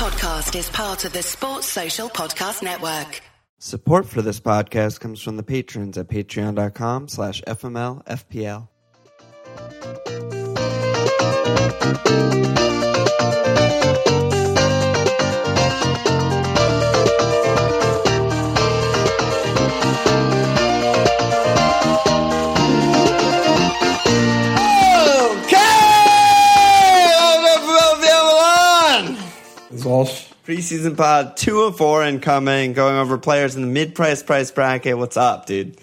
[0.00, 3.20] podcast is part of the Sports Social Podcast Network.
[3.58, 8.66] Support for this podcast comes from the patrons at patreon.com slash fmlfpl.
[14.06, 14.59] Is
[29.90, 30.28] Walsh.
[30.46, 34.96] Preseason pod two of four incoming, going over players in the mid price price bracket.
[34.96, 35.78] What's up, dude?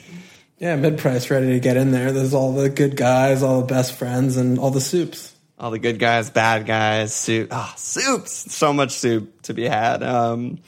[0.59, 2.13] Yeah, mid price ready to get in there.
[2.13, 5.35] There's all the good guys, all the best friends, and all the soups.
[5.59, 7.49] All the good guys, bad guys, soup.
[7.51, 8.53] Ah, soups.
[8.53, 10.01] So much soup to be had.
[10.03, 10.59] Um,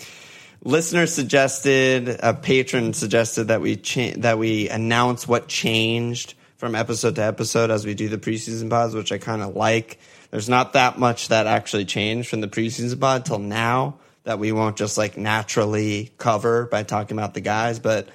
[0.64, 7.16] listener suggested, a patron suggested that we cha- that we announce what changed from episode
[7.16, 9.98] to episode as we do the preseason pods, which I kind of like.
[10.32, 14.52] There's not that much that actually changed from the preseason pod till now that we
[14.52, 18.10] won't just like naturally cover by talking about the guys, but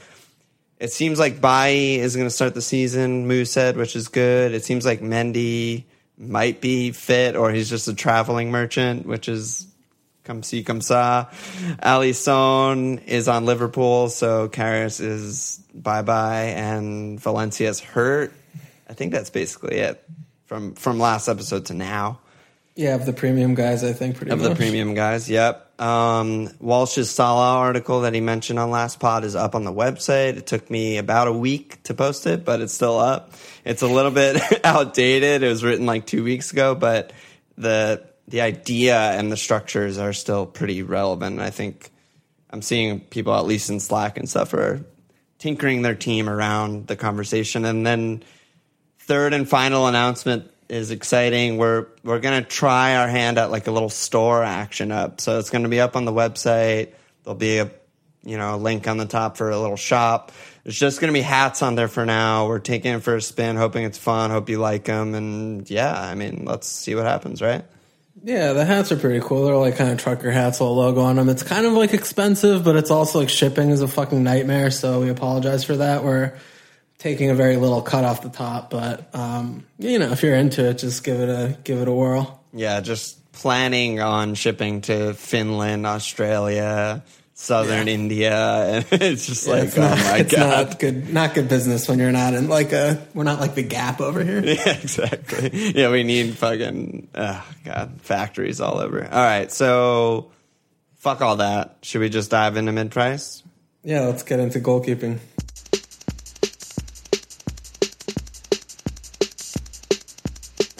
[0.78, 4.52] it seems like Bailly is going to start the season, Moose said, which is good.
[4.52, 5.84] It seems like Mendy
[6.16, 9.66] might be fit or he's just a traveling merchant, which is
[10.22, 11.26] come see, come sa.
[11.82, 18.32] Alisson is on Liverpool, so Karius is bye bye, and Valencia's hurt.
[18.88, 20.04] I think that's basically it
[20.46, 22.20] from from last episode to now
[22.76, 24.50] Yeah, of the premium guys, I think pretty of much.
[24.50, 25.28] the premium guys.
[25.30, 25.80] Yep.
[25.80, 30.36] Um, Walsh's Salah article that he mentioned on last pod is up on the website.
[30.36, 33.32] It took me about a week to post it, but it's still up.
[33.64, 35.42] It's a little bit outdated.
[35.42, 37.12] It was written like two weeks ago, but
[37.58, 41.40] the the idea and the structures are still pretty relevant.
[41.40, 41.90] I think
[42.50, 44.80] I'm seeing people, at least in Slack and stuff, are
[45.38, 47.64] tinkering their team around the conversation.
[47.64, 48.22] And then
[49.06, 51.58] third and final announcement is exciting.
[51.58, 55.20] We're we're gonna try our hand at like a little store action up.
[55.20, 56.92] So it's gonna be up on the website.
[57.22, 57.70] There'll be a
[58.24, 60.32] you know a link on the top for a little shop.
[60.64, 62.48] It's just gonna be hats on there for now.
[62.48, 64.30] We're taking it for a spin, hoping it's fun.
[64.30, 67.64] Hope you like them, and yeah, I mean, let's see what happens, right?
[68.22, 69.44] Yeah, the hats are pretty cool.
[69.44, 71.28] They're like kind of trucker hats, with a logo on them.
[71.28, 74.70] It's kind of like expensive, but it's also like shipping is a fucking nightmare.
[74.70, 76.04] So we apologize for that.
[76.04, 76.32] We're
[77.04, 80.66] taking a very little cut off the top, but um, you know, if you're into
[80.70, 82.42] it, just give it a give it a whirl.
[82.54, 87.04] Yeah, just planning on shipping to Finland, Australia,
[87.34, 90.38] southern India, and it's just like, it's oh not, my god.
[90.38, 93.06] not good, not good business when you're not in like a.
[93.12, 94.42] We're not like the Gap over here.
[94.42, 95.50] Yeah, exactly.
[95.52, 99.04] Yeah, we need fucking oh god factories all over.
[99.04, 100.32] All right, so
[100.96, 101.76] fuck all that.
[101.82, 103.42] Should we just dive into mid price?
[103.82, 105.18] Yeah, let's get into goalkeeping.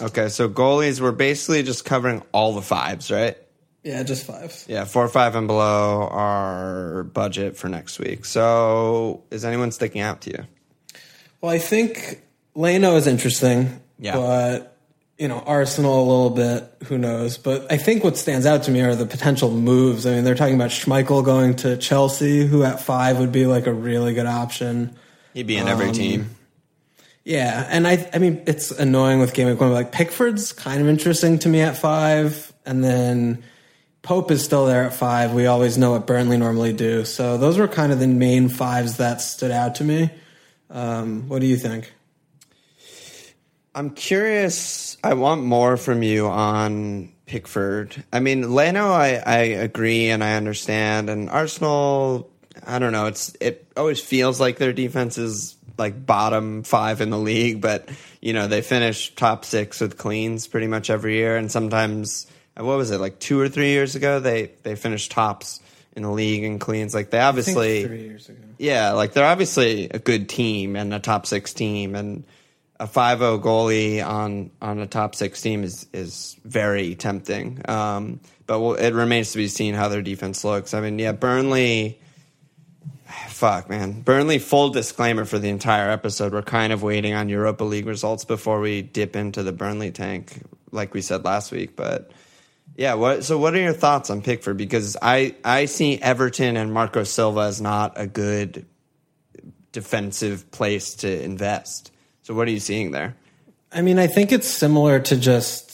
[0.04, 3.38] Okay, so goalies we're basically just covering all the fives, right?
[3.82, 4.66] Yeah, just fives.
[4.68, 8.26] Yeah, four, five, and below our budget for next week.
[8.26, 10.44] So, is anyone sticking out to you?
[11.40, 12.22] Well, I think
[12.54, 13.80] Leno is interesting.
[13.98, 14.16] Yeah.
[14.16, 14.76] But,
[15.18, 17.38] you know, Arsenal a little bit, who knows.
[17.38, 20.06] But I think what stands out to me are the potential moves.
[20.06, 23.66] I mean, they're talking about Schmeichel going to Chelsea, who at five would be like
[23.66, 24.96] a really good option.
[25.32, 26.30] He'd be in every um, team.
[27.24, 29.72] Yeah, and I I mean it's annoying with game week one.
[29.72, 33.42] Like Pickford's kind of interesting to me at five, and then
[34.02, 35.32] Pope is still there at five.
[35.32, 37.06] We always know what Burnley normally do.
[37.06, 40.10] So those were kind of the main fives that stood out to me.
[40.68, 41.94] Um, what do you think?
[43.74, 44.98] I'm curious.
[45.02, 48.04] I want more from you on Pickford.
[48.12, 51.08] I mean, Leno, I, I agree and I understand.
[51.08, 52.30] And Arsenal,
[52.66, 53.06] I don't know.
[53.06, 57.88] It's it always feels like their defense is like bottom five in the league, but
[58.20, 61.36] you know they finish top six with cleans pretty much every year.
[61.36, 62.26] And sometimes,
[62.56, 64.20] what was it like two or three years ago?
[64.20, 65.60] They they finished tops
[65.96, 66.94] in the league in cleans.
[66.94, 68.42] Like they obviously three years ago.
[68.58, 72.24] yeah, like they're obviously a good team and a top six team, and
[72.80, 77.62] a 5-0 goalie on on a top six team is is very tempting.
[77.68, 80.74] Um, but we'll, it remains to be seen how their defense looks.
[80.74, 82.00] I mean, yeah, Burnley.
[83.28, 84.00] Fuck, man.
[84.00, 86.32] Burnley, full disclaimer for the entire episode.
[86.32, 90.42] We're kind of waiting on Europa League results before we dip into the Burnley tank,
[90.70, 91.76] like we said last week.
[91.76, 92.10] But
[92.76, 93.24] yeah, what?
[93.24, 94.56] So, what are your thoughts on Pickford?
[94.56, 98.64] Because I I see Everton and Marco Silva as not a good
[99.72, 101.92] defensive place to invest.
[102.22, 103.16] So, what are you seeing there?
[103.70, 105.73] I mean, I think it's similar to just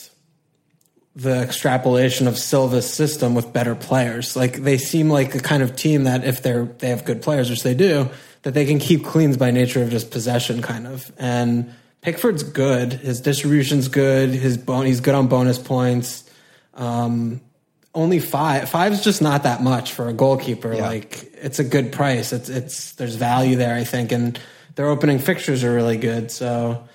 [1.16, 4.36] the extrapolation of Silva's system with better players.
[4.36, 7.50] Like they seem like a kind of team that if they're they have good players,
[7.50, 8.08] which they do,
[8.42, 11.12] that they can keep cleans by nature of just possession, kind of.
[11.18, 12.92] And Pickford's good.
[12.94, 14.30] His distribution's good.
[14.30, 16.28] His bon- he's good on bonus points.
[16.74, 17.40] Um,
[17.94, 18.68] only five.
[18.68, 20.72] Five's just not that much for a goalkeeper.
[20.72, 20.86] Yeah.
[20.86, 22.32] Like it's a good price.
[22.32, 24.38] It's it's there's value there, I think, and
[24.76, 26.30] their opening fixtures are really good.
[26.30, 26.88] So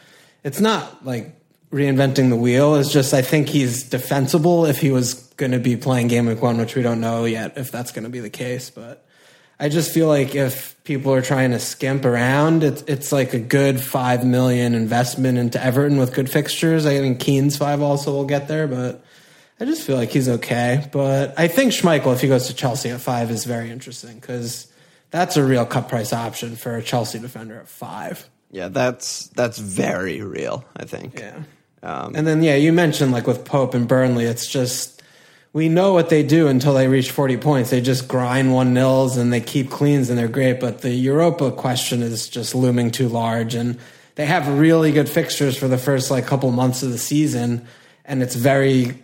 [0.44, 1.36] it's not like
[1.72, 2.76] reinventing the wheel.
[2.76, 6.42] is just I think he's defensible if he was going to be playing game week
[6.42, 8.70] one, which we don't know yet if that's going to be the case.
[8.70, 9.06] But
[9.60, 13.40] I just feel like if people are trying to skimp around, it's it's like a
[13.40, 16.86] good five million investment into Everton with good fixtures.
[16.86, 19.04] I think Keane's five also will get there, but
[19.60, 20.88] I just feel like he's okay.
[20.92, 24.72] But I think Schmeichel, if he goes to Chelsea at five, is very interesting because
[25.12, 28.30] that's a real cut price option for a Chelsea defender at five.
[28.52, 30.66] Yeah, that's that's very real.
[30.76, 31.20] I think.
[31.20, 31.44] Yeah.
[31.86, 35.04] Um, And then yeah, you mentioned like with Pope and Burnley, it's just
[35.54, 37.70] we know what they do until they reach forty points.
[37.70, 40.60] They just grind one nils and they keep cleans and they're great.
[40.60, 43.78] But the Europa question is just looming too large, and
[44.16, 47.68] they have really good fixtures for the first like couple months of the season,
[48.04, 49.02] and it's very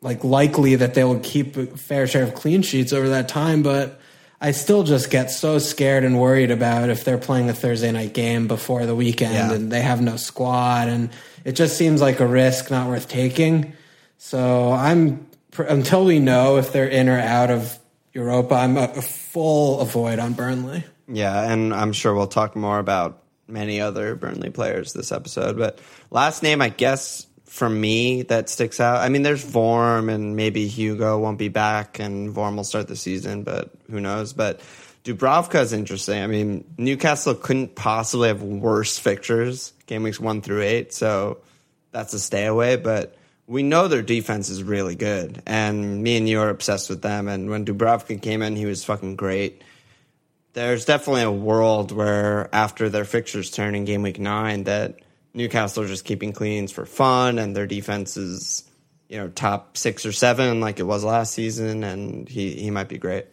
[0.00, 3.62] like likely that they will keep a fair share of clean sheets over that time,
[3.62, 3.97] but
[4.40, 8.14] I still just get so scared and worried about if they're playing a Thursday night
[8.14, 9.52] game before the weekend Yeah.
[9.52, 11.10] and they have no squad and
[11.44, 13.72] it just seems like a risk not worth taking.
[14.18, 15.26] So I'm
[15.56, 17.78] until we know if they're in or out of
[18.12, 20.84] Europa, I'm a, a full avoid on Burnley.
[21.08, 25.56] Yeah, and I'm sure we'll talk more about many other Burnley players this episode.
[25.56, 25.80] But
[26.10, 27.26] last name, I guess,
[27.58, 29.02] for me that sticks out.
[29.02, 32.96] I mean, there's Vorm, and maybe Hugo won't be back, and Vorm will start the
[32.96, 34.32] season, but who knows?
[34.32, 34.60] But
[35.04, 36.22] Dubrovka is interesting.
[36.22, 41.38] I mean, Newcastle couldn't possibly have worse fixtures, game weeks one through eight, so
[41.90, 42.76] that's a stay away.
[42.76, 43.16] But
[43.46, 47.28] we know their defense is really good, and me and you are obsessed with them.
[47.28, 49.62] And when Dubrovka came in, he was fucking great
[50.54, 54.98] there's definitely a world where after their fixtures turn in game week nine that
[55.34, 58.64] Newcastle are just keeping cleans for fun and their defense is,
[59.08, 62.88] you know, top six or seven like it was last season and he, he might
[62.88, 63.26] be great.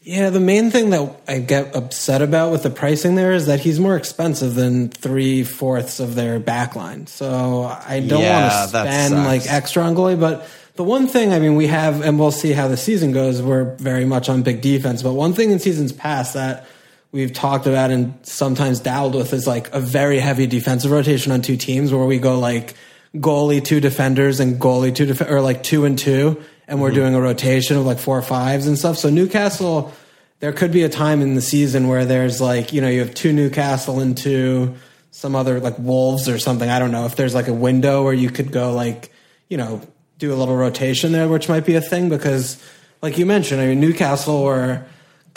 [0.00, 3.60] Yeah, the main thing that I get upset about with the pricing there is that
[3.60, 7.08] he's more expensive than three fourths of their backline.
[7.08, 10.18] So I don't Yeah, want to spend like extra on goalie.
[10.18, 13.42] But the one thing, I mean, we have, and we'll see how the season goes.
[13.42, 15.02] We're very much on big defense.
[15.02, 16.66] But one thing in seasons past that
[17.12, 21.42] we've talked about and sometimes dabbled with is like a very heavy defensive rotation on
[21.42, 22.74] two teams where we go like
[23.16, 26.96] goalie, two defenders, and goalie, two def- or like two and two, and we're mm-hmm.
[26.96, 28.98] doing a rotation of like four fives and stuff.
[28.98, 29.92] So Newcastle,
[30.40, 33.14] there could be a time in the season where there's like you know you have
[33.14, 34.76] two Newcastle and two
[35.10, 36.68] some other like Wolves or something.
[36.68, 39.10] I don't know if there's like a window where you could go like
[39.48, 39.80] you know
[40.18, 42.62] do a little rotation there, which might be a thing because
[43.00, 44.84] like you mentioned, I mean Newcastle were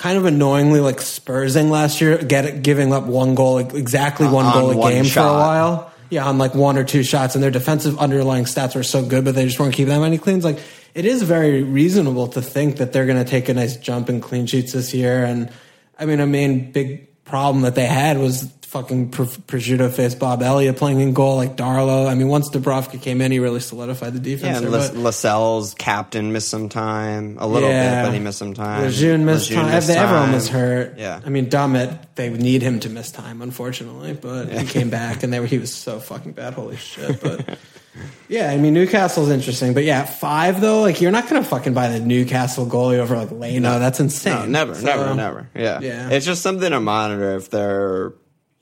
[0.01, 4.45] kind of annoyingly like Spursing last year, get giving up one goal, exactly uh, one
[4.45, 5.91] On goal a one game for a while.
[6.09, 9.23] Yeah, on like one or two shots, and their defensive underlying stats were so good,
[9.23, 10.43] but they just weren't keeping that many cleans.
[10.43, 10.57] Like
[10.95, 14.21] it is very reasonable to think that they're going to take a nice jump in
[14.21, 15.23] clean sheets this year.
[15.23, 15.51] And
[15.99, 20.41] I mean, a main big problem that they had was fucking pr- prosciutto face Bob
[20.41, 22.07] Elliott playing in goal like Darlow.
[22.09, 24.61] I mean, once Dubrovka came in, he really solidified the defense.
[24.61, 28.01] Yeah, and there, Lascelles captain missed some time, a little Yeah.
[28.03, 28.83] bit, but he missed some time.
[28.83, 29.75] Lejeune missed Lejeune time.
[29.75, 30.33] missed They- Everyone time.
[30.33, 30.97] was hurt.
[30.97, 31.19] Yeah.
[31.25, 35.33] I mean, Dummett, they need him to miss time, unfortunately, but he came back and
[35.33, 36.53] they were, he was so fucking bad.
[36.53, 37.21] Holy shit.
[37.21, 37.57] But
[38.29, 39.73] yeah, I mean, Newcastle's interesting.
[39.73, 43.17] But yeah, five though, like you're not going to fucking buy the Newcastle goalie over
[43.17, 43.79] like Leno.
[43.79, 44.49] That's insane.
[44.53, 45.49] No, never, So, never, never.
[45.53, 45.79] Yeah.
[45.81, 46.09] Yeah.
[46.09, 48.13] It's just something to monitor if they're,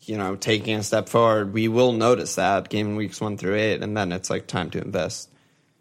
[0.10, 1.54] you know, taking a step forward.
[1.54, 4.82] We will notice that game weeks one through eight, and then it's like time to
[4.82, 5.30] invest.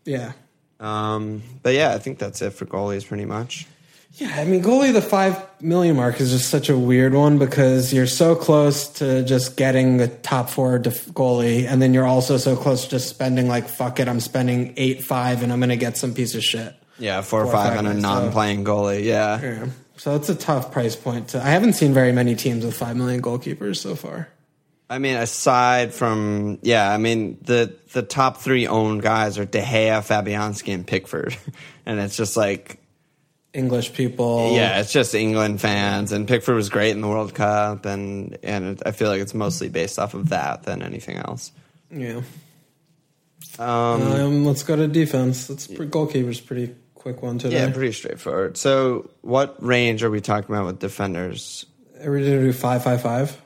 [0.04, 0.32] Yeah.
[0.78, 3.66] Um, but yeah, I think that's it for goalies pretty much.
[4.12, 7.92] Yeah, I mean, goalie the five million mark is just such a weird one because
[7.92, 12.36] you're so close to just getting the top four def- goalie, and then you're also
[12.36, 15.76] so close to just spending like fuck it, I'm spending eight five, and I'm gonna
[15.76, 16.74] get some piece of shit.
[16.98, 19.04] Yeah, four or Four or five five on a non-playing goalie.
[19.04, 19.40] Yeah.
[19.40, 19.66] Yeah,
[19.98, 21.28] so it's a tough price point.
[21.28, 24.28] To, I haven't seen very many teams with five million goalkeepers so far.
[24.90, 29.60] I mean, aside from yeah, I mean the the top three owned guys are De
[29.60, 31.36] Gea, Fabianski, and Pickford,
[31.86, 32.80] and it's just like
[33.52, 37.84] English people, yeah, it's just England fans, and Pickford was great in the World Cup,
[37.84, 41.52] and and I feel like it's mostly based off of that than anything else.
[41.90, 42.22] yeah.
[43.58, 45.50] Um, Um, let's go to defense.
[45.50, 47.56] Let's goalkeepers pretty quick one today.
[47.56, 48.56] yeah, pretty straightforward.
[48.56, 51.64] So, what range are we talking about with defenders?
[52.04, 53.40] Are we gonna do five five five?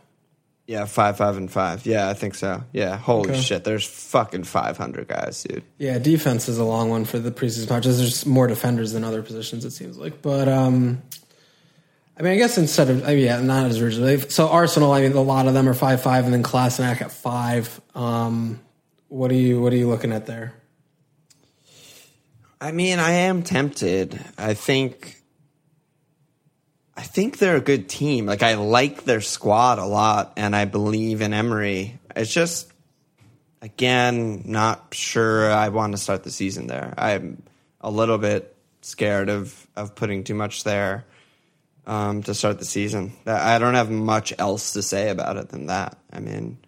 [0.66, 1.84] Yeah, five, five, and five.
[1.84, 2.62] Yeah, I think so.
[2.72, 3.40] Yeah, holy Okay.
[3.40, 5.64] shit, there's fucking five hundred guys, dude.
[5.76, 7.98] Yeah, defense is a long one for the preseason matches.
[7.98, 10.22] There's more defenders than other positions, it seems like.
[10.22, 11.02] But um,
[12.18, 14.20] I mean, I guess instead of I mean, yeah, not as originally.
[14.30, 17.10] So Arsenal, I mean, a lot of them are five five, and then Kolasinac at
[17.10, 17.80] five.
[17.94, 18.60] Um,
[19.08, 20.54] what are you What are you looking at there?
[22.62, 24.24] I mean, I am tempted.
[24.38, 25.20] I think
[26.96, 28.24] I think they're a good team.
[28.26, 31.98] Like I like their squad a lot and I believe in Emery.
[32.14, 32.72] It's just
[33.62, 36.94] again not sure I want to start the season there.
[36.96, 37.42] I'm
[37.80, 41.04] a little bit scared of of putting too much there
[41.84, 43.12] um, to start the season.
[43.26, 45.98] I don't have much else to say about it than that.
[46.12, 46.58] I mean,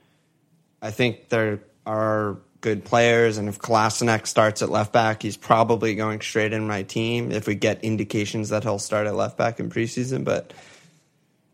[0.82, 5.94] I think there are good players, and if Kolasinac starts at left back, he's probably
[5.94, 7.30] going straight in my team.
[7.30, 10.54] If we get indications that he'll start at left back in preseason, but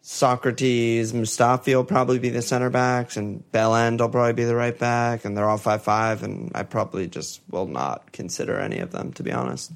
[0.04, 4.78] Sokratis, Mustafi will probably be the center backs, and Bellend will probably be the right
[4.78, 8.92] back, and they're all five five, and I probably just will not consider any of
[8.92, 9.72] them to be honest.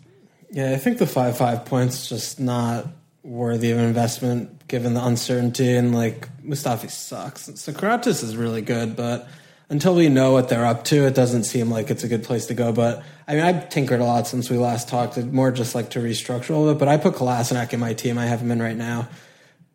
[0.53, 2.87] Yeah, I think the five five points just not
[3.25, 7.49] worthy of investment given the uncertainty and like Mustafi sucks.
[7.49, 9.26] Sokratis is really good, but
[9.68, 12.47] until we know what they're up to, it doesn't seem like it's a good place
[12.47, 12.73] to go.
[12.73, 16.00] But I mean, I've tinkered a lot since we last talked, more just like to
[16.00, 16.78] restructure a little bit.
[16.78, 18.18] But I put Kolasinac in my team.
[18.18, 19.09] I have him in right now.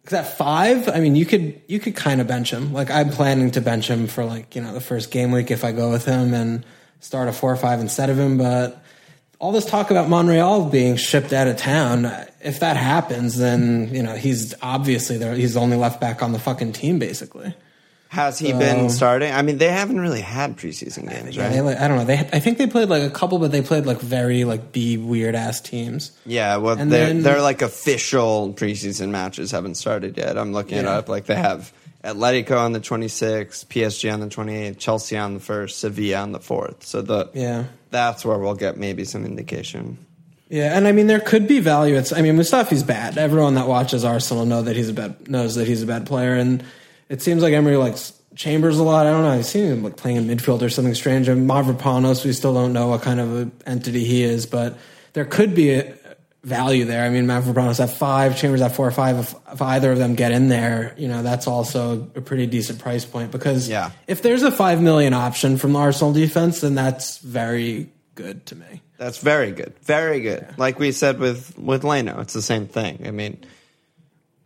[0.01, 2.73] Because at five, I mean, you could you could kind of bench him.
[2.73, 5.63] Like I'm planning to bench him for like you know the first game week if
[5.63, 6.65] I go with him and
[6.99, 8.37] start a four or five instead of him.
[8.37, 8.83] But
[9.39, 12.05] all this talk about Monreal being shipped out of town,
[12.41, 15.33] if that happens, then you know he's obviously there.
[15.33, 17.53] He's only left back on the fucking team, basically.
[18.09, 19.31] Has he so, been starting?
[19.31, 21.63] I mean, they haven't really had preseason games, yeah, right?
[21.63, 22.05] They, I don't know.
[22.05, 24.97] They, I think they played like a couple, but they played like very like B
[24.97, 26.11] weird ass teams.
[26.25, 30.39] Yeah, well, and they're like official preseason matches haven't started yet.
[30.39, 30.81] I'm looking yeah.
[30.81, 31.07] it up.
[31.07, 31.71] Like they have
[32.03, 36.39] Atletico on the 26th, PSG on the 28th, Chelsea on the first, Sevilla on the
[36.39, 36.83] fourth.
[36.83, 39.99] So the yeah, that's where we'll get maybe some indication.
[40.49, 41.95] Yeah, and I mean there could be value.
[41.95, 43.19] It's I mean Mustafi's bad.
[43.19, 46.33] Everyone that watches Arsenal know that he's a bad knows that he's a bad player,
[46.33, 46.63] and
[47.09, 49.07] it seems like Emery likes Chambers a lot.
[49.07, 49.31] I don't know.
[49.31, 51.27] I've seen him like playing in midfield or something strange.
[51.27, 54.77] And Mavropanos, we still don't know what kind of an entity he is, but
[55.13, 55.97] there could be a
[56.43, 57.03] value there.
[57.03, 59.17] I mean, Mavropanos at five, Chambers at four or five.
[59.17, 62.79] If, if, either of them get in there, you know, that's also a pretty decent
[62.79, 63.91] price point because yeah.
[64.07, 68.55] if there's a five million option from the Arsenal defense, then that's very good to
[68.55, 68.81] me.
[68.97, 69.73] That's very good.
[69.81, 70.45] Very good.
[70.47, 70.55] Yeah.
[70.57, 73.07] Like we said with with Leno, it's the same thing.
[73.07, 73.43] I mean,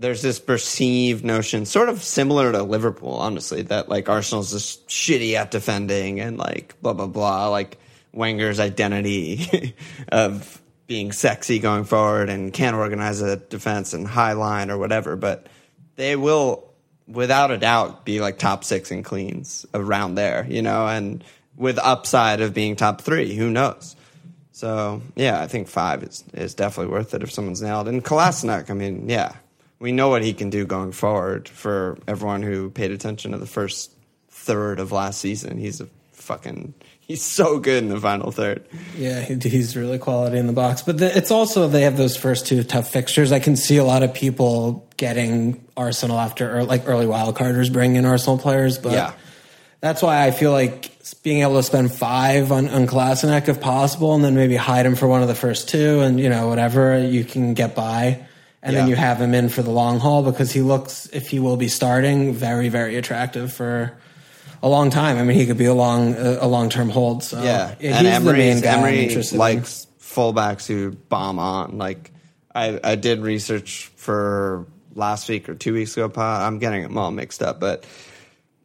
[0.03, 5.35] there's this perceived notion, sort of similar to Liverpool, honestly, that like Arsenal's just shitty
[5.35, 7.77] at defending and like blah blah blah, like
[8.11, 9.73] Wenger's identity
[10.09, 15.15] of being sexy going forward and can't organize a defense and high line or whatever,
[15.15, 15.47] but
[15.95, 16.69] they will
[17.07, 21.23] without a doubt be like top six in cleans around there, you know, and
[21.55, 23.95] with upside of being top three, who knows?
[24.51, 27.87] So yeah, I think five is is definitely worth it if someone's nailed.
[27.87, 29.35] And Kolasinac, I mean, yeah,
[29.83, 31.49] we know what he can do going forward.
[31.49, 33.91] For everyone who paid attention to the first
[34.29, 38.65] third of last season, he's a fucking he's so good in the final third.
[38.95, 40.83] Yeah, he's really quality in the box.
[40.83, 43.33] But the, it's also they have those first two tough fixtures.
[43.33, 47.97] I can see a lot of people getting Arsenal after like early wild carders bringing
[47.97, 49.13] in Arsenal players, but yeah.
[49.81, 50.91] that's why I feel like
[51.23, 54.95] being able to spend five on, on Kolasinac if possible, and then maybe hide him
[54.95, 58.25] for one of the first two, and you know whatever you can get by,
[58.63, 58.79] and yeah.
[58.79, 61.57] then you have him in for the long haul because he looks, if he will
[61.57, 63.95] be starting, very very attractive for
[64.63, 65.17] a long time.
[65.17, 67.23] I mean, he could be a long a long term hold.
[67.23, 69.89] So yeah, yeah and Emery, Emery likes in.
[69.99, 71.77] fullbacks who bomb on.
[71.77, 72.11] Like
[72.55, 74.65] I I did research for
[74.95, 76.09] last week or two weeks ago.
[76.15, 77.85] I'm getting them all mixed up, but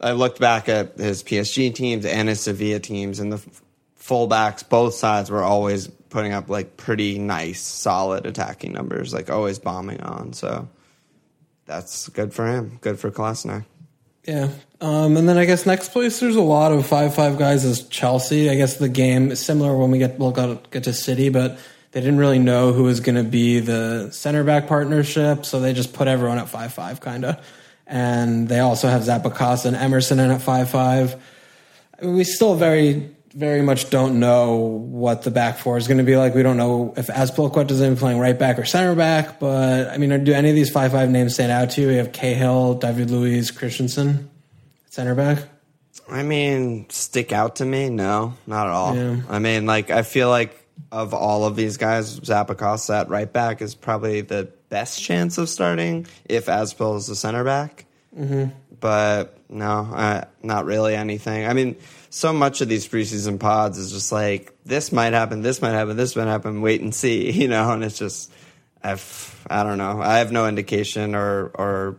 [0.00, 3.43] I looked back at his PSG teams and his Sevilla teams, and the
[4.00, 9.59] fullbacks, both sides were always putting up like pretty nice, solid attacking numbers, like always
[9.59, 10.33] bombing on.
[10.33, 10.69] So
[11.67, 12.79] that's good for him.
[12.81, 13.65] Good for Kolasinac.
[14.25, 14.50] Yeah.
[14.81, 17.88] Um, and then I guess next place, there's a lot of five five guys is
[17.88, 18.50] Chelsea.
[18.50, 21.59] I guess the game is similar when we get we'll get to City, but
[21.93, 25.73] they didn't really know who was going to be the center back partnership, so they
[25.73, 27.43] just put everyone at five five, kind of
[27.88, 31.17] and they also have Zappacosta and Emerson in at five five.
[32.03, 36.16] We still very very much don't know what the back four is going to be
[36.16, 36.35] like.
[36.35, 39.38] We don't know if Azpilicueta is going to be playing right back or center back.
[39.38, 41.87] But I mean, do any of these five five names stand out to you?
[41.87, 44.28] We have Cahill, David Luiz, Christensen,
[44.90, 45.45] center back.
[46.11, 47.90] I mean, stick out to me?
[47.90, 48.97] No, not at all.
[48.97, 49.21] Yeah.
[49.28, 53.62] I mean, like I feel like of all of these guys, Zappacosta at right back
[53.62, 57.85] is probably the best chance of starting if Aspil is the center back.
[58.18, 58.47] Mm-hmm.
[58.80, 61.47] But no, uh, not really anything.
[61.47, 61.76] I mean,
[62.11, 65.97] so much of these preseason pods is just like this might happen, this might happen,
[65.97, 66.61] this might happen.
[66.62, 67.71] Wait and see, you know.
[67.73, 68.33] And it's just
[68.83, 70.00] I've I don't know.
[70.00, 71.97] I have no indication or or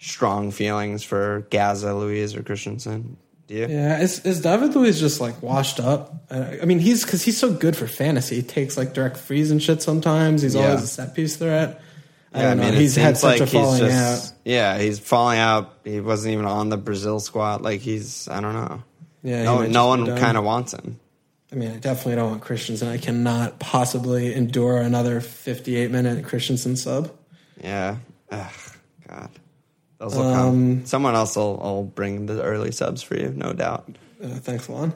[0.00, 3.16] strong feelings for Gaza, Luiz, or Christensen.
[3.48, 3.66] Do you?
[3.68, 6.14] Yeah, is, is David Luiz just like washed up?
[6.30, 8.36] Uh, I mean, he's because he's so good for fantasy.
[8.36, 10.42] He takes like direct freeze and shit sometimes.
[10.42, 10.68] He's Yeah.
[10.68, 11.80] always a set piece threat.
[12.34, 12.72] I Yeah, don't know.
[12.72, 14.38] he's had such a he's falling just- out.
[14.44, 15.74] Yeah, he's falling out.
[15.84, 17.60] He wasn't even on the Brazil squad.
[17.62, 18.82] Like he's, I don't know.
[19.22, 20.98] Yeah, no, no one kind of wants him.
[21.52, 22.88] I mean, I definitely don't want Christensen.
[22.88, 27.12] I cannot possibly endure another 58 minute Christensen sub.
[27.62, 27.96] Yeah.
[28.30, 28.50] Ugh,
[29.06, 29.30] God.
[29.98, 30.34] Those will Um,
[30.78, 30.86] come.
[30.86, 33.84] Someone else will, will bring the early subs for you, no doubt.
[34.22, 34.94] Uh, thanks, Juan.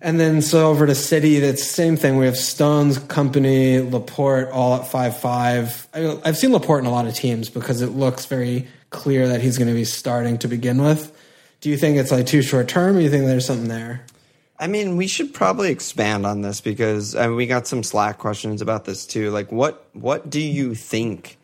[0.00, 2.16] And then so over to City, that's the same thing.
[2.18, 5.88] We have Stones, Kompany, Laporte, all at five five.
[5.92, 9.40] I, I've seen Laporte in a lot of teams because it looks very clear that
[9.42, 11.12] he's going to be starting to begin with.
[11.60, 14.04] Do you think it's like too short term, or you think there's something there?
[14.60, 18.18] I mean, we should probably expand on this because I mean, we got some Slack
[18.18, 19.30] questions about this too.
[19.30, 21.36] Like, what what do you think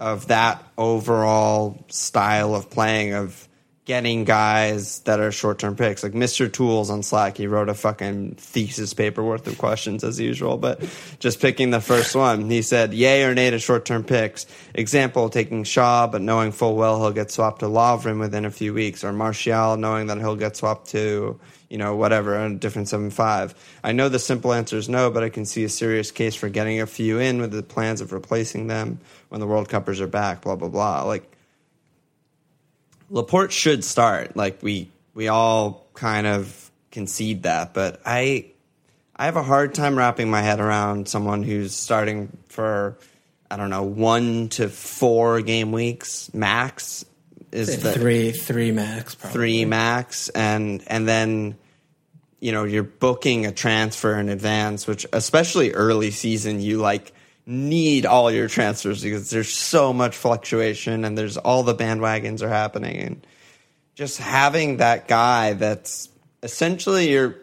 [0.00, 3.47] of that overall style of playing of
[3.88, 6.02] getting guys that are short term picks?
[6.04, 6.52] Like Mr.
[6.52, 10.80] Tools on Slack, he wrote a fucking thesis paper worth of questions as usual, but
[11.18, 15.30] just picking the first one, he said, "Yay or nay to short term picks." Example:
[15.30, 19.02] taking Shaw, but knowing full well he'll get swapped to Lovren within a few weeks,
[19.02, 23.54] or Martial, knowing that he'll get swapped to you know, whatever, a different 7 5.
[23.84, 26.48] I know the simple answer is no, but I can see a serious case for
[26.48, 30.06] getting a few in with the plans of replacing them when the World Cuppers are
[30.06, 31.02] back, blah, blah, blah.
[31.02, 31.30] Like,
[33.10, 34.36] Laporte should start.
[34.36, 38.46] Like, we, we all kind of concede that, but I,
[39.16, 42.96] I have a hard time wrapping my head around someone who's starting for,
[43.50, 47.04] I don't know, one to four game weeks max.
[47.50, 49.32] Is the, three, three max, probably.
[49.32, 51.56] three max and and then
[52.40, 57.12] you know you're booking a transfer in advance which especially early season you like
[57.48, 62.48] need all your transfers because there's so much fluctuation and there's all the bandwagons are
[62.48, 63.26] happening and
[63.94, 66.08] just having that guy that's
[66.42, 67.36] essentially you're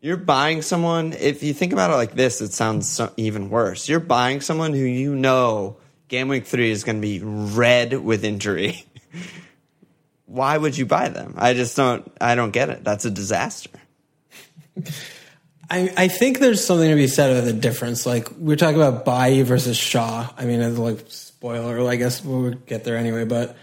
[0.00, 3.88] you're buying someone if you think about it like this it sounds so, even worse
[3.88, 5.76] you're buying someone who you know
[6.08, 8.84] game week 3 is going to be red with injury
[10.34, 11.34] why would you buy them?
[11.36, 12.10] I just don't.
[12.20, 12.82] I don't get it.
[12.82, 13.70] That's a disaster.
[15.70, 18.06] I, I think there's something to be said of the difference.
[18.06, 20.28] Like we're talking about Bailly versus Shaw.
[20.36, 21.88] I mean, it's like spoiler.
[21.88, 23.24] I guess we'll get there anyway.
[23.24, 23.56] But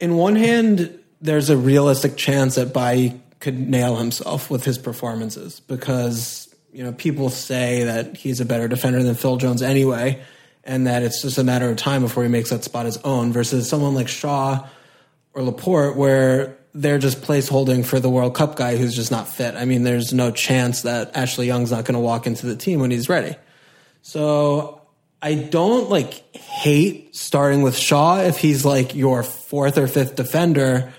[0.00, 5.60] in one hand, there's a realistic chance that Bailly could nail himself with his performances
[5.60, 10.22] because you know people say that he's a better defender than Phil Jones anyway,
[10.64, 13.32] and that it's just a matter of time before he makes that spot his own.
[13.32, 14.66] Versus someone like Shaw
[15.32, 19.54] or Laporte, where they're just placeholding for the World Cup guy who's just not fit.
[19.54, 22.80] I mean, there's no chance that Ashley Young's not going to walk into the team
[22.80, 23.34] when he's ready.
[24.02, 24.82] So
[25.22, 30.92] I don't like hate starting with Shaw if he's like your fourth or fifth defender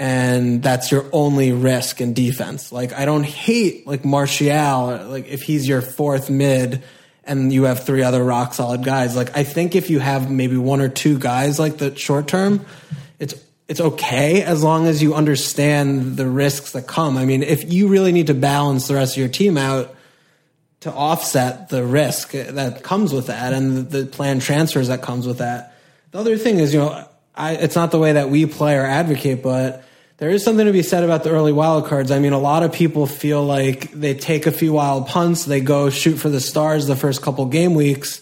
[0.00, 2.72] and that's your only risk in defense.
[2.72, 6.82] Like I don't hate like Martial, like if he's your fourth mid
[7.22, 9.14] and you have three other rock solid guys.
[9.14, 12.66] Like I think if you have maybe one or two guys like the short term,
[13.20, 13.34] it's
[13.70, 17.16] it's okay as long as you understand the risks that come.
[17.16, 19.94] I mean, if you really need to balance the rest of your team out
[20.80, 25.38] to offset the risk that comes with that and the planned transfers that comes with
[25.38, 25.76] that.
[26.10, 27.06] The other thing is, you know,
[27.36, 29.84] I, it's not the way that we play or advocate, but
[30.16, 32.10] there is something to be said about the early wild cards.
[32.10, 35.60] I mean, a lot of people feel like they take a few wild punts, they
[35.60, 38.20] go shoot for the stars the first couple game weeks,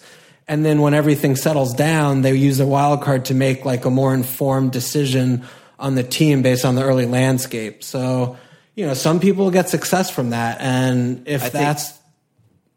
[0.48, 3.90] and then when everything settles down, they use the wild card to make like a
[3.90, 5.44] more informed decision
[5.78, 7.84] on the team based on the early landscape.
[7.84, 8.36] So,
[8.74, 11.92] you know, some people get success from that, and if think- that's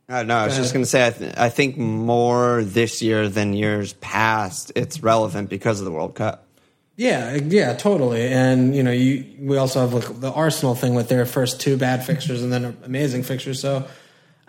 [0.10, 3.30] Uh, no, I was just going to say, I, th- I think more this year
[3.30, 6.46] than years past, it's relevant because of the World Cup.
[6.98, 8.28] Yeah, yeah, totally.
[8.28, 11.78] And you know, you we also have like the Arsenal thing with their first two
[11.78, 13.62] bad fixtures and then amazing fixtures.
[13.62, 13.88] So,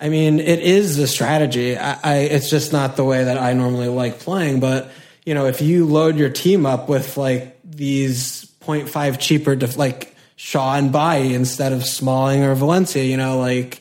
[0.02, 1.78] I mean, it is a strategy.
[1.78, 4.58] I, I it's just not the way that I normally like playing.
[4.58, 4.90] But
[5.24, 10.16] you know, if you load your team up with like these 0.5 cheaper, def- like
[10.34, 13.80] Shaw and Bailly instead of Smalling or Valencia, you know, like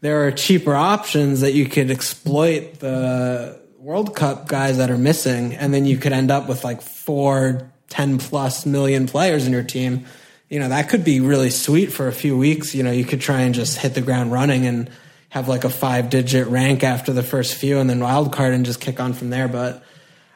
[0.00, 5.54] there are cheaper options that you could exploit the World Cup guys that are missing,
[5.54, 9.62] and then you could end up with like four, 10 plus million players in your
[9.62, 10.06] team.
[10.48, 12.74] You know, that could be really sweet for a few weeks.
[12.74, 14.88] You know, you could try and just hit the ground running and
[15.30, 18.64] have like a five digit rank after the first few and then wild card and
[18.64, 19.48] just kick on from there.
[19.48, 19.82] But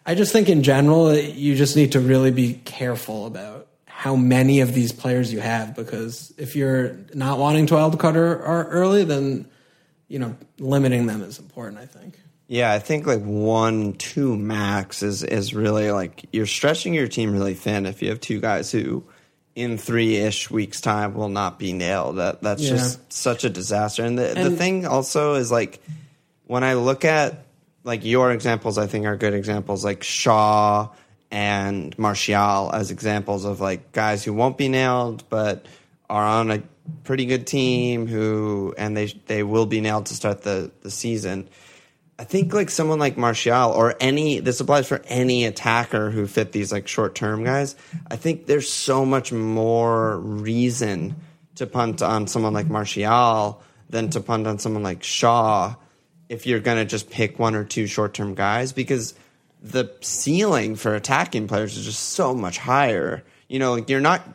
[0.05, 4.61] I just think in general, you just need to really be careful about how many
[4.61, 8.65] of these players you have because if you're not wanting to wild card or, or
[8.65, 9.49] early, then
[10.09, 11.79] you know limiting them is important.
[11.79, 12.19] I think.
[12.49, 17.33] Yeah, I think like one, two max is is really like you're stretching your team
[17.33, 19.05] really thin if you have two guys who
[19.55, 22.17] in three ish weeks time will not be nailed.
[22.17, 22.71] That that's Yeah.
[22.77, 24.05] just such a disaster.
[24.05, 25.81] And the the thing also is like
[26.47, 27.45] when I look at
[27.85, 30.89] like your examples, I think are good examples, like Shaw
[31.31, 35.67] and Martial as examples of like guys who won't be nailed, but
[36.09, 36.63] are on a
[37.05, 41.49] pretty good team who and they they will be nailed to start the the season.
[42.19, 46.53] I think like someone like Martial or any this applies for any attacker who fit
[46.53, 47.75] these like short term guys.
[48.11, 51.17] I think there's so much more reason
[51.57, 55.75] to punt on someone like Martial than to punt on someone like Shaw
[56.29, 59.15] if you're gonna just pick one or two short term guys because
[59.61, 63.23] the ceiling for attacking players is just so much higher.
[63.49, 64.27] You know, like you're not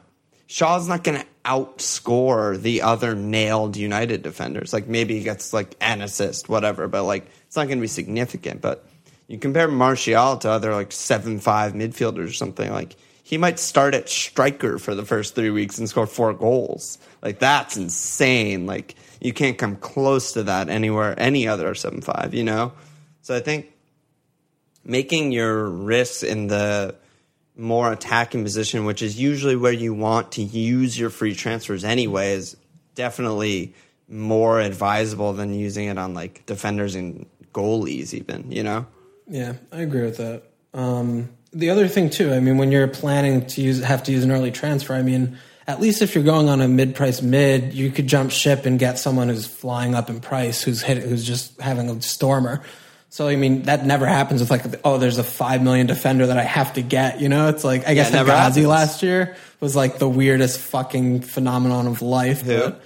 [0.48, 4.72] Shaw's not going to outscore the other nailed United defenders.
[4.74, 7.88] Like maybe he gets like an assist, whatever, but like it's not going to be
[7.88, 8.62] significant.
[8.62, 8.88] But
[9.28, 13.94] you compare Martial to other like seven five midfielders or something like he might start
[13.94, 16.98] at striker for the first three weeks and score four goals.
[17.22, 18.66] Like that's insane.
[18.66, 22.34] Like you can't come close to that anywhere any other seven five.
[22.34, 22.72] You know,
[23.22, 23.74] so I think
[24.86, 26.96] making your risks in the
[27.58, 32.34] more attacking position, which is usually where you want to use your free transfers anyway,
[32.34, 32.56] is
[32.96, 33.74] definitely
[34.08, 38.86] more advisable than using it on like defenders and goalies, even, you know?
[39.28, 40.44] Yeah, I agree with that.
[40.74, 44.24] Um, the other thing too, I mean, when you're planning to use have to use
[44.24, 47.92] an early transfer, I mean, at least if you're going on a mid-price mid, you
[47.92, 51.60] could jump ship and get someone who's flying up in price, who's hit, who's just
[51.60, 52.62] having a stormer.
[53.10, 56.38] So I mean, that never happens with like, oh, there's a five million defender that
[56.38, 57.22] I have to get.
[57.22, 61.22] You know, it's like I guess never Hegazi last year was like the weirdest fucking
[61.22, 62.42] phenomenon of life.
[62.42, 62.58] Who?
[62.60, 62.82] But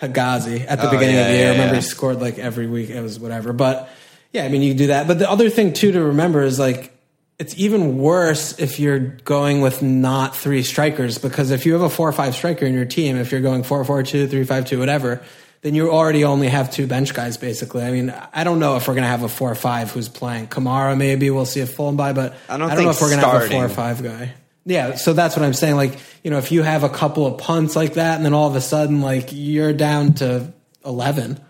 [0.00, 1.42] Hegazi at the Oh, beginning of the year.
[1.44, 1.80] yeah, I remember yeah.
[1.80, 2.90] he scored like every week.
[2.90, 3.52] It was whatever.
[3.52, 3.88] But
[4.32, 5.06] yeah, I mean, you can do that.
[5.06, 6.92] But the other thing too to remember is like
[7.38, 11.88] it's even worse if you're going with not three strikers because if you have a
[11.88, 14.66] four or five striker in your team, if you're going four four two, three five
[14.66, 15.22] two, whatever,
[15.62, 17.82] then you already only have two bench guys basically.
[17.82, 20.48] I mean, I don't know if we're gonna have a four or five who's playing
[20.48, 20.96] Kamara.
[20.96, 23.48] Maybe we'll see a full by, but I don't know if we're gonna have a
[23.48, 24.34] four or five guy.
[24.64, 25.74] Yeah, so that's what I'm saying.
[25.74, 28.48] Like, you know, if you have a couple of punts like that, and then all
[28.48, 30.52] of a sudden, like, you're down to
[30.84, 31.40] eleven.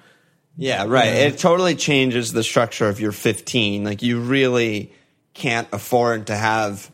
[0.57, 1.09] Yeah, right.
[1.09, 3.85] It totally changes the structure of your 15.
[3.85, 4.93] Like you really
[5.35, 6.91] can't afford to have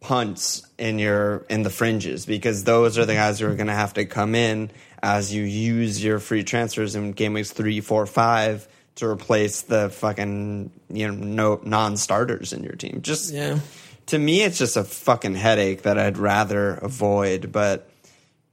[0.00, 3.72] punts in your in the fringes because those are the guys who are going to
[3.72, 4.70] have to come in
[5.02, 9.88] as you use your free transfers in game weeks three, four, five to replace the
[9.90, 13.00] fucking you know no non-starters in your team.
[13.02, 13.58] Just Yeah.
[14.06, 17.50] to me, it's just a fucking headache that I'd rather avoid.
[17.52, 17.88] But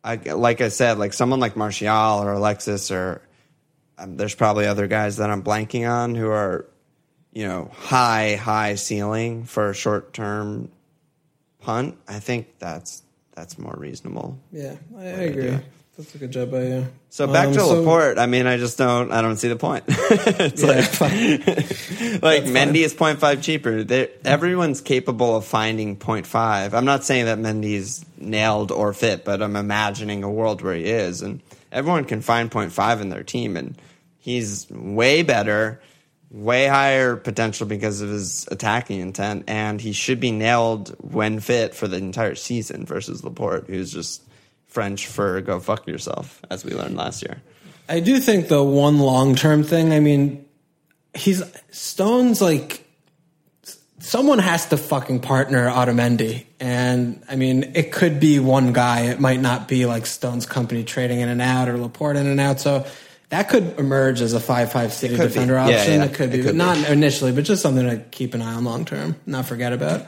[0.03, 3.21] I, like I said, like someone like Martial or Alexis, or
[3.97, 6.65] um, there's probably other guys that I'm blanking on who are,
[7.33, 10.71] you know, high high ceiling for a short term
[11.59, 11.97] punt.
[12.07, 13.03] I think that's
[13.35, 14.39] that's more reasonable.
[14.53, 15.59] Yeah, I, I agree.
[15.99, 16.87] That's a good job by you.
[17.09, 18.17] So back Um, to so- Laporte.
[18.19, 19.11] I mean, I just don't.
[19.11, 19.83] I don't see the point.
[19.89, 20.69] it's Yeah,
[21.01, 22.75] like like Mendy fine.
[22.77, 23.83] is 0.5 cheaper.
[23.83, 26.73] They're, everyone's capable of finding 0.5.
[26.73, 30.85] I'm not saying that Mendy's nailed or fit, but I'm imagining a world where he
[30.85, 33.75] is, and everyone can find 0.5 in their team, and
[34.19, 35.81] he's way better,
[36.31, 41.75] way higher potential because of his attacking intent, and he should be nailed when fit
[41.75, 44.23] for the entire season versus Laporte, who's just
[44.69, 47.41] French for go fuck yourself, as we learned last year.
[47.87, 49.91] I do think the one long term thing.
[49.93, 50.45] I mean,
[51.13, 52.85] he's Stone's like
[53.99, 59.01] someone has to fucking partner Otamendi, and I mean, it could be one guy.
[59.07, 62.39] It might not be like Stone's Kompany trading in and out or Laporte in and
[62.39, 62.59] out.
[62.59, 62.85] So.
[63.31, 65.27] That could emerge as a five-five city could be.
[65.27, 65.99] defender Yeah, option.
[65.99, 66.05] yeah.
[66.05, 66.57] It could It be, could but be.
[66.81, 70.07] not initially, but just something to keep an eye on long term, not forget about.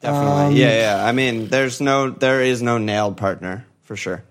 [0.00, 0.42] Definitely.
[0.44, 1.04] Um, yeah, yeah.
[1.04, 4.24] I mean, there's no, there is no nailed partner for sure.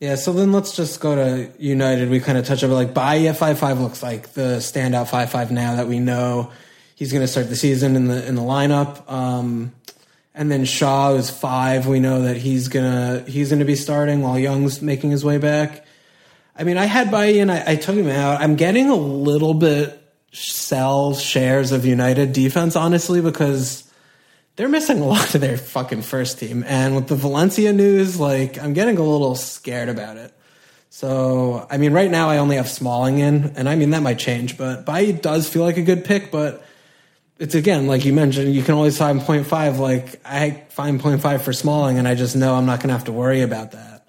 [0.00, 2.10] Yeah, so then let's just go to United.
[2.10, 5.30] We kind of touch over like Bailly at five five looks like the standout five
[5.30, 6.50] five now that we know
[6.94, 9.10] he's going to start the season in the in the lineup.
[9.10, 9.72] Um,
[10.34, 11.86] and then Shaw is five.
[11.86, 15.86] We know that he's gonna he's gonna be starting while Young's making his way back.
[16.56, 18.40] I mean, I had Bailly and I, I took him out.
[18.40, 20.00] I'm getting a little bit
[20.32, 23.83] sell shares of United defense honestly because
[24.56, 26.64] they're missing a lot of their fucking first team.
[26.66, 30.32] And with the Valencia news, like I'm getting a little scared about it.
[30.90, 34.18] So I mean, right now I only have Smalling in, and I mean that might
[34.18, 36.64] change, but Bailly does feel like a good pick, but
[37.38, 39.78] it's again like you mentioned, you can always find 0.5.
[39.78, 43.04] Like I find 0.5 for Smalling, and I just know I'm not going to have
[43.04, 44.06] to worry about that.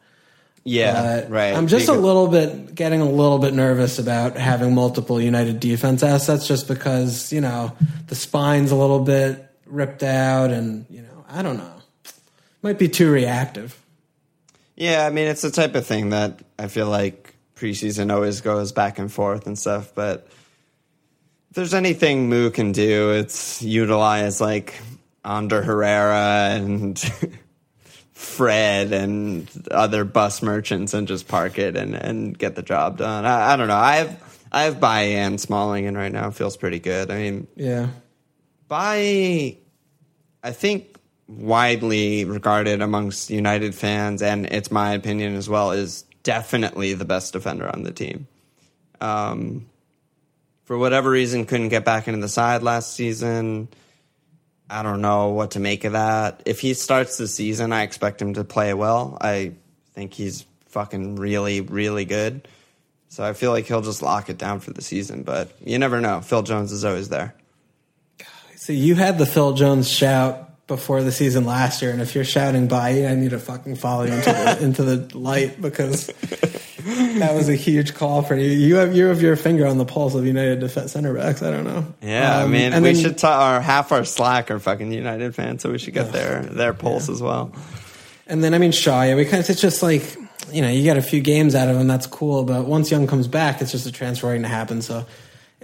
[0.67, 1.55] Yeah, But right.
[1.55, 6.01] I'm just a little bit getting a little bit nervous about having multiple United defense
[6.01, 7.75] assets, just because you know
[8.07, 11.81] the spine's a little bit ripped out, and you know I don't know,
[12.61, 13.79] might be too reactive.
[14.75, 18.71] Yeah, I mean it's the type of thing that I feel like preseason always goes
[18.71, 20.27] back and forth and stuff, but
[21.49, 24.75] if there's anything Moo can do, it's utilize like
[25.23, 26.99] Ander Herrera and
[28.13, 33.25] Fred and other bus merchants and just park it and, and get the job done.
[33.25, 33.75] I, I don't know.
[33.75, 36.31] I have I have and Smalling in right now.
[36.31, 37.11] Feels pretty good.
[37.11, 37.89] I mean, Yeah.
[38.69, 39.61] Bailly,
[40.43, 40.97] I think
[41.27, 47.33] widely regarded amongst United fans, and it's my opinion as well, is definitely the best
[47.33, 48.27] defender on the team.
[49.01, 49.67] Um,
[50.65, 53.67] for whatever reason, couldn't get back into the side last season.
[54.69, 56.41] I don't know what to make of that.
[56.45, 59.17] If he starts the season, I expect him to play well.
[59.21, 59.53] I
[59.93, 62.47] think he's fucking really, really good.
[63.09, 66.01] So I feel like he'll just lock it down for the season, but you never
[66.01, 66.21] know.
[66.21, 67.35] Phil Jones is always there.
[68.65, 72.25] So you had the Phil Jones shout before the season last year, and if you're
[72.25, 77.33] shouting by, I need to fucking follow you into the, into the light because that
[77.35, 78.49] was a huge call for you.
[78.49, 81.43] You have you have your finger on the pulse of United defense center backs.
[81.43, 81.85] I don't know.
[82.01, 83.39] Yeah, I Um, mean, and we then- should talk.
[83.39, 87.07] Our half our Slack are fucking United fans, so we should get their their pulse
[87.07, 87.51] as well.
[88.25, 90.01] And then I mean Shaw, yeah, we kind of it's just like
[90.51, 92.43] you know you get a few games out of him, that's cool.
[92.43, 94.81] But once Young comes back, it's just a transfer waiting to happen.
[94.81, 95.05] So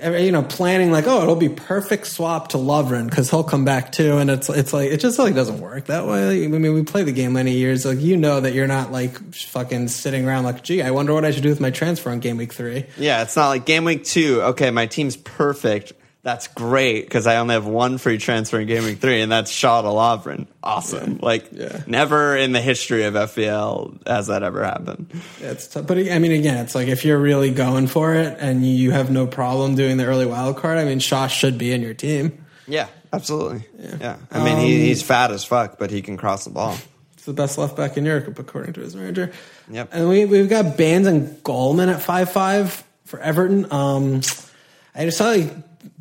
[0.03, 3.91] you know, planning like oh it'll be perfect swap to Lovren because he'll come back
[3.91, 6.43] too, and it's it's like it just like doesn't work that way.
[6.43, 9.33] I mean, we play the game many years, like you know that you're not like
[9.33, 12.19] fucking sitting around like gee, I wonder what I should do with my transfer on
[12.19, 12.85] game week three.
[12.97, 14.41] Yeah, it's not like game week two.
[14.41, 15.93] Okay, my team's perfect.
[16.23, 19.81] That's great because I only have one free transfer in Gaming three, and that's Shaw
[19.81, 20.45] to Lovren.
[20.61, 21.17] Awesome.
[21.19, 21.81] Like, Yeah.
[21.87, 25.07] never in the history of FPL has that ever happened.
[25.41, 25.87] Yeah, It's tough.
[25.87, 29.09] But I mean, again, it's like if you're really going for it and you have
[29.09, 32.45] no problem doing the early wild card, I mean, Shaw should be in your team.
[32.67, 33.65] Yeah, absolutely.
[33.99, 36.77] Yeah, I mean, he, he's fat as fuck, but he can cross the ball.
[37.13, 39.31] It's the best left back in Europe, according to his manager.
[39.71, 39.89] Yep.
[39.91, 43.71] And we we've got Baines and Coleman at five five for Everton.
[43.71, 44.21] Um,
[44.93, 45.51] I just saw like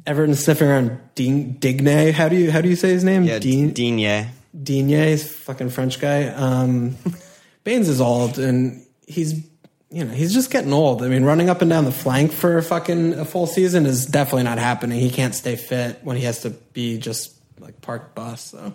[0.06, 2.12] Everton sniffing around Dean, Digne.
[2.12, 3.24] How do you how do you say his name?
[3.24, 4.28] Yeah, Dean Digne.
[4.60, 6.28] Digne, he's a fucking French guy.
[6.28, 6.96] Um,
[7.64, 9.34] Baines is old and he's
[9.90, 11.02] you know he's just getting old.
[11.02, 14.06] I mean, running up and down the flank for a fucking a full season is
[14.06, 15.00] definitely not happening.
[15.00, 18.42] He can't stay fit when he has to be just like parked bus.
[18.42, 18.72] So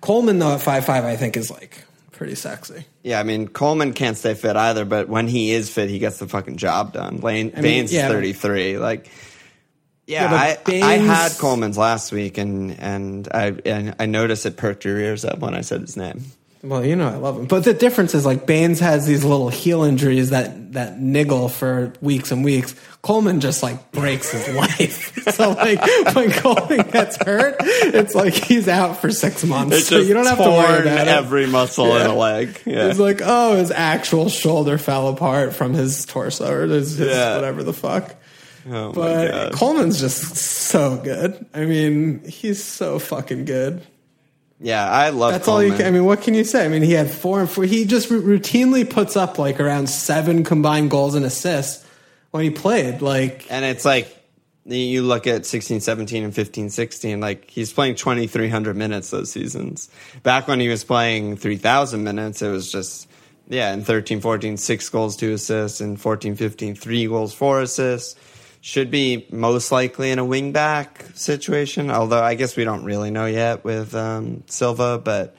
[0.00, 2.84] Coleman though at five five, I think is like pretty sexy.
[3.02, 6.18] Yeah, I mean Coleman can't stay fit either, but when he is fit, he gets
[6.18, 7.20] the fucking job done.
[7.20, 8.76] Lane mean, Baines yeah, is thirty three.
[8.76, 9.10] Like,
[10.10, 14.84] yeah, I I had Coleman's last week, and and I and I noticed it perked
[14.84, 16.24] your ears up when I said his name.
[16.62, 19.48] Well, you know I love him, but the difference is like Baines has these little
[19.48, 22.74] heel injuries that that niggle for weeks and weeks.
[23.00, 25.14] Coleman just like breaks his life.
[25.34, 25.80] so like
[26.14, 29.74] when Coleman gets hurt, it's like he's out for six months.
[29.74, 31.08] It's so just you don't have to worry about it.
[31.08, 32.12] every muscle in Yeah.
[32.12, 32.60] a leg.
[32.66, 32.88] Yeah.
[32.88, 37.36] It's like oh, his actual shoulder fell apart from his torso or his, his Yeah.
[37.36, 38.16] whatever the fuck.
[38.68, 41.46] Oh But Coleman's just so good.
[41.54, 43.82] I mean, he's so fucking good.
[44.60, 45.32] yeah, I love.
[45.32, 45.86] That's all you can.
[45.86, 46.64] I mean, what can you say?
[46.64, 47.64] I mean, he had four and four.
[47.64, 51.86] He just ru- routinely puts up like around seven combined goals and assists
[52.30, 53.02] when he played.
[53.02, 54.16] Like, And it's like
[54.64, 59.90] you look at 16, 17, and 15, 16, like he's playing 2,300 minutes those seasons.
[60.22, 63.08] Back when he was playing 3,000 minutes, it was just,
[63.48, 68.16] yeah, in 13, 14, six goals, two assists, and 14, 15, three goals, four assists.
[68.62, 73.10] Should be most likely in a wing back situation, although I guess we don't really
[73.10, 75.34] know yet with um, Silva, but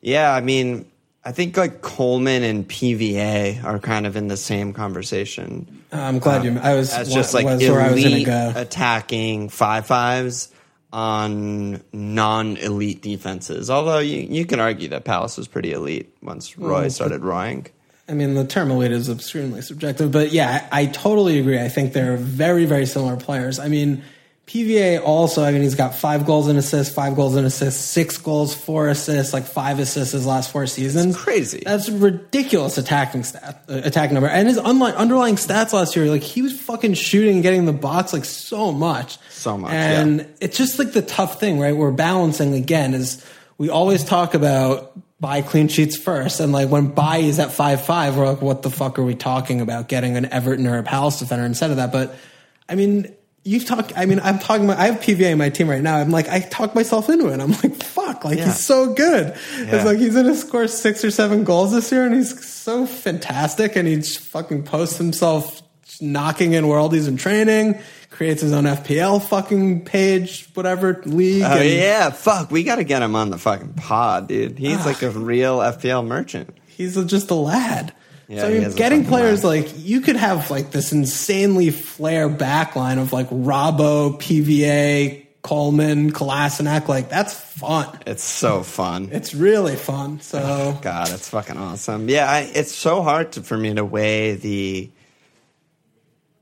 [0.00, 0.90] yeah, I mean,
[1.24, 6.44] I think like Coleman and PVA are kind of in the same conversation I'm glad
[6.44, 6.58] you.
[6.58, 8.52] I was as just like was where I was elite go.
[8.54, 10.52] attacking five fives
[10.92, 13.70] on non-elite defenses.
[13.70, 17.66] Although you, you can argue that Palace was pretty elite once Roy started roying.
[18.08, 21.58] I mean, the term elite is extremely subjective, but yeah, I, I totally agree.
[21.58, 23.58] I think they're very, very similar players.
[23.58, 24.02] I mean,
[24.46, 28.18] PVA also, I mean, he's got five goals and assists, five goals and assists, six
[28.18, 31.16] goals, four assists, like five assists his last four seasons.
[31.16, 31.62] crazy.
[31.64, 34.28] That's ridiculous attacking stat, uh, attacking number.
[34.28, 37.72] And his unli- underlying stats last year, like he was fucking shooting, and getting the
[37.72, 40.26] box like so much, So much, and yeah.
[40.42, 41.74] it's just like the tough thing, right?
[41.74, 42.92] We're balancing again.
[42.92, 43.24] Is
[43.56, 47.84] we always talk about buy clean sheets first, and like when buy is at five
[47.84, 49.88] five, we're like, what the fuck are we talking about?
[49.88, 52.14] Getting an Everton or a Palace defender instead of that, but
[52.68, 53.14] I mean.
[53.46, 53.92] You've talked.
[53.94, 54.64] I mean, I'm talking.
[54.64, 55.96] About, I have PVA in my team right now.
[55.98, 57.38] I'm like, I talk myself into it.
[57.40, 58.46] I'm like, fuck, like Yeah.
[58.46, 59.36] he's so good.
[59.58, 59.64] Yeah.
[59.76, 63.76] It's like he's gonna score six or seven goals this year, and he's so fantastic.
[63.76, 65.60] And he fucking posts himself
[66.00, 67.78] knocking in worldies in training,
[68.10, 71.42] creates his own FPL fucking page, whatever league.
[71.42, 74.58] Oh and yeah, fuck, we got to get him on the fucking pod, dude.
[74.58, 74.84] He's Ah.
[74.84, 76.56] like a real FPL merchant.
[76.66, 77.92] He's just a lad.
[78.26, 82.98] Yeah, so I mean, getting players like you could have like this insanely flair backline
[82.98, 86.88] of like Robbo, PVA, Coleman, Kolasinac.
[86.88, 87.98] Like that's fun.
[88.06, 89.10] It's so fun.
[89.12, 90.20] It's really fun.
[90.20, 92.08] So God, it's fucking awesome.
[92.08, 94.90] Yeah, I, it's so hard to, for me to weigh the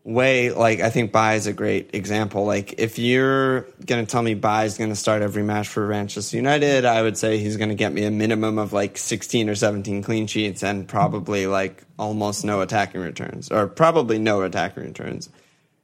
[0.05, 0.51] way.
[0.51, 2.45] Like, I think Bailly is a great example.
[2.45, 6.85] Like, if you're gonna tell me Bailly is gonna start every match for Manchester United,
[6.85, 10.27] I would say he's gonna get me a minimum of like 16 or 17 clean
[10.27, 15.29] sheets and probably like almost no attacking returns, or probably no attacking returns.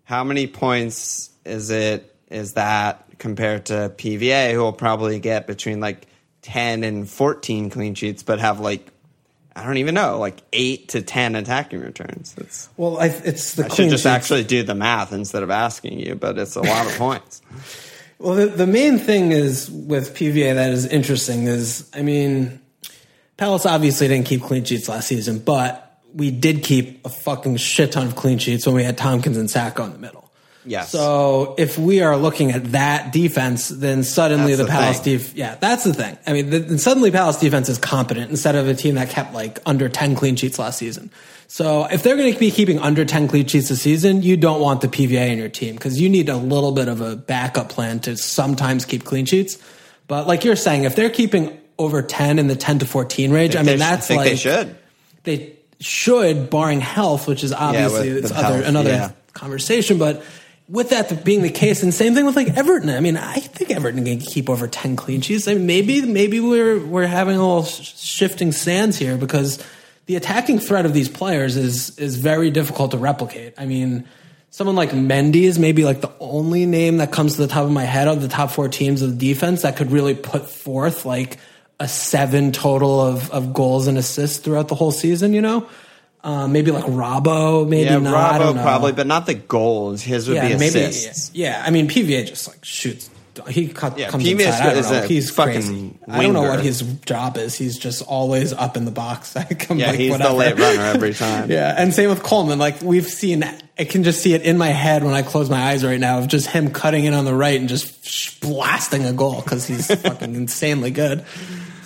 [0.05, 2.15] How many points is it?
[2.31, 6.07] Is that compared to PVA, who will probably get between like
[6.43, 8.87] 10 and 14 clean sheets, but have like,
[9.59, 12.35] I don't even know, like 8 to 10 attacking returns.
[12.39, 14.07] It's, well, I, it's the I should just sheets.
[14.07, 17.43] actually do the math instead of asking you, but it's a lot of points.
[18.19, 22.61] Well, the, the main thing is with PVA that is interesting is, I mean,
[23.37, 27.93] Palace obviously didn't keep clean sheets last season, but we did keep a fucking shit
[27.93, 30.28] ton of clean sheets when we had Tomkins and Sakho in the middle.
[30.69, 30.91] Yes.
[30.91, 35.19] So if we are looking at that defense, then suddenly That's the, the Palace thing.
[35.19, 36.19] def- yeah, that's the thing.
[36.27, 39.59] I mean, the, suddenly Palace defense is competent instead of a team that kept like
[39.67, 41.11] under 10 clean sheets last season.
[41.47, 44.61] So if they're going to be keeping under 10 clean sheets this season, you don't
[44.61, 47.71] want the PVA in your team because you need a little bit of a backup
[47.71, 49.57] plan to sometimes keep clean sheets.
[50.09, 53.57] But like you're saying, if they're keeping over 10 in the 10 to 14 range,
[53.57, 54.77] I, They mean, that's think like they should.
[55.25, 59.13] they should, barring health, which is obviously with it's other, health, another yeah.
[59.33, 59.97] conversation.
[59.99, 60.23] But
[60.69, 62.91] with that being the case, and same thing with like Everton.
[62.91, 65.49] I mean, I think Everton can keep over ten clean sheets.
[65.49, 69.65] I mean, maybe maybe we're we're having a little shifting sands here because
[70.07, 73.55] the attacking threat of these players is is very difficult to replicate.
[73.59, 74.07] I mean.
[74.51, 77.71] Someone like Mendy is maybe like the only name that comes to the top of
[77.71, 81.05] my head of the top four teams of the defense that could really put forth
[81.05, 81.37] like
[81.79, 85.69] a seven total of, of goals and assists throughout the whole season, you know?
[86.29, 88.15] Um, maybe like Robbo, maybe Yeah, not.
[88.15, 88.63] I Robbo don't know.
[88.63, 90.03] probably, but not the goals.
[90.03, 90.67] His would be maybe.
[90.67, 91.31] assists.
[91.35, 93.09] Yeah, I mean PVA just like shoots.
[93.49, 94.61] He cut, Yeah, comes PVA inside.
[94.61, 95.03] I don't is know.
[95.05, 95.95] a He's fucking crazy.
[96.09, 97.55] I don't know what his job is.
[97.55, 99.37] He's just always up in the box.
[99.37, 100.31] I come Yeah, like, he's whatever.
[100.33, 101.49] the late runner every time.
[101.51, 102.59] Yeah, and same with Coleman.
[102.59, 103.45] Like we've seen,
[103.79, 106.19] I can just see it in my head when I close my eyes right now
[106.19, 109.87] of just him cutting in on the right and just blasting a goal because he's
[110.03, 111.25] fucking insanely good.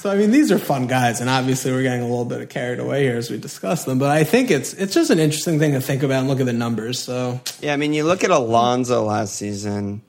[0.03, 2.81] So I mean, these are fun guys, and obviously we're getting a little bit carried
[2.81, 4.01] away here as we discuss them.
[4.01, 6.47] But I think it's it's just an interesting thing to think about and look at
[6.47, 6.99] the numbers.
[6.99, 10.03] So Yeah, I mean, you look at Alonso last season.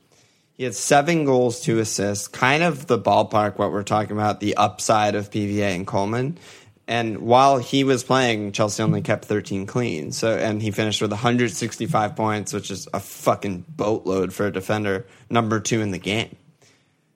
[0.54, 4.58] He had seven goals, two assists, kind of the ballpark what we're talking about, the
[4.58, 6.40] upside of PVA and Coleman.
[6.88, 10.12] And while he was playing, Chelsea only kept 13 clean.
[10.12, 15.06] So, and he finished with 165 points, which is a fucking boatload for a defender,
[15.30, 16.36] number two in the game.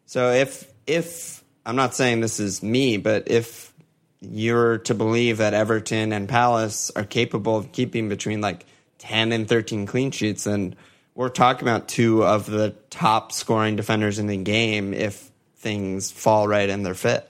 [0.05, 1.36] So if if
[1.67, 3.73] I'm not saying this is me, but if
[4.21, 8.65] you're to believe that Everton and Palace are capable of keeping between like
[8.99, 10.77] 10 and 13 clean sheets, then
[11.13, 16.47] we're talking about two of the top scoring defenders in the game if things fall
[16.47, 17.29] right and they're fit.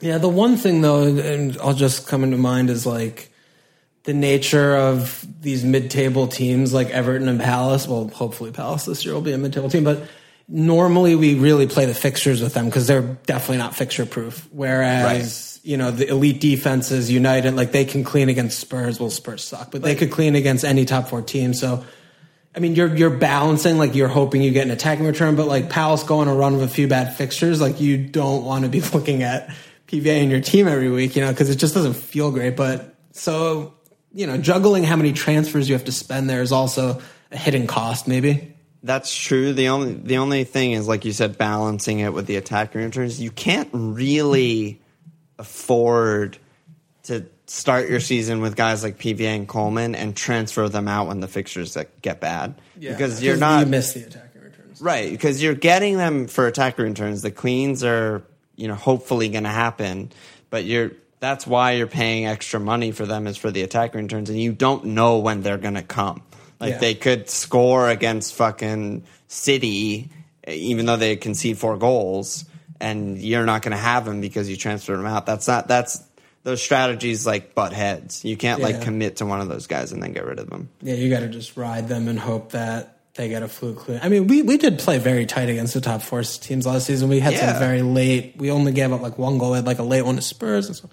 [0.00, 3.32] Yeah, the one thing though, and I'll just come into mind is like
[4.02, 7.86] the nature of these mid-table teams like Everton and Palace.
[7.86, 10.02] Well, hopefully Palace this year will be a mid-table team, but
[10.48, 14.48] normally we really play the fixtures with them because they're definitely not fixture-proof.
[14.52, 19.00] Whereas you know the elite defenses, United, like they can clean against Spurs.
[19.00, 21.54] Well, Spurs suck, but they could clean against any top four team.
[21.54, 21.84] So.
[22.54, 25.68] I mean, you're you're balancing like you're hoping you get an attacking return, but like
[25.68, 28.80] Palace going a run of a few bad fixtures, like you don't want to be
[28.94, 29.54] looking at
[29.88, 32.56] PVA in your team every week, you know, because it just doesn't feel great.
[32.56, 33.74] But so
[34.16, 37.66] you know, juggling how many transfers you have to spend there is also a hidden
[37.66, 38.55] cost, maybe.
[38.82, 39.52] That's true.
[39.52, 43.20] The only the only thing is, like you said, balancing it with the attacking returns.
[43.20, 44.80] You can't really
[45.38, 46.38] afford
[47.04, 51.20] to start your season with guys like PVA and Coleman and transfer them out when
[51.20, 54.80] the fixtures get bad because you're not you miss the attacking returns.
[54.80, 57.22] right because you're getting them for attacking returns.
[57.22, 58.22] The cleans are
[58.56, 60.10] you know hopefully going to happen,
[60.50, 64.30] but you're that's why you're paying extra money for them is for the attacking returns,
[64.30, 66.22] and you don't know when they're going to come.
[66.60, 66.78] Like Yeah.
[66.78, 70.10] they could score against fucking City,
[70.48, 72.44] even though they concede four goals,
[72.80, 75.26] and you're not going to have them because you transferred them out.
[75.26, 76.02] That's not that's
[76.44, 78.24] those strategies like butt heads.
[78.24, 80.68] You can't like commit to one of those guys and then get rid of them.
[80.80, 83.78] Yeah, you got to just ride them and hope that they get a fluke.
[83.78, 83.98] clean.
[84.02, 87.08] I mean, we, we did play very tight against the top four teams last season.
[87.08, 87.52] We had Yeah.
[87.52, 88.34] some very late.
[88.36, 89.52] We only gave up like one goal.
[89.52, 90.66] We had like a late one to Spurs.
[90.66, 90.88] And so.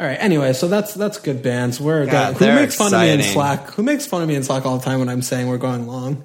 [0.00, 0.18] All right.
[0.20, 1.80] Anyway, so that's that's good bands.
[1.80, 3.22] We're God, who makes fun of me in.
[3.22, 3.70] Slack?
[3.72, 5.86] Who makes fun of me in Slack all the time when I'm saying we're going
[5.86, 6.24] long?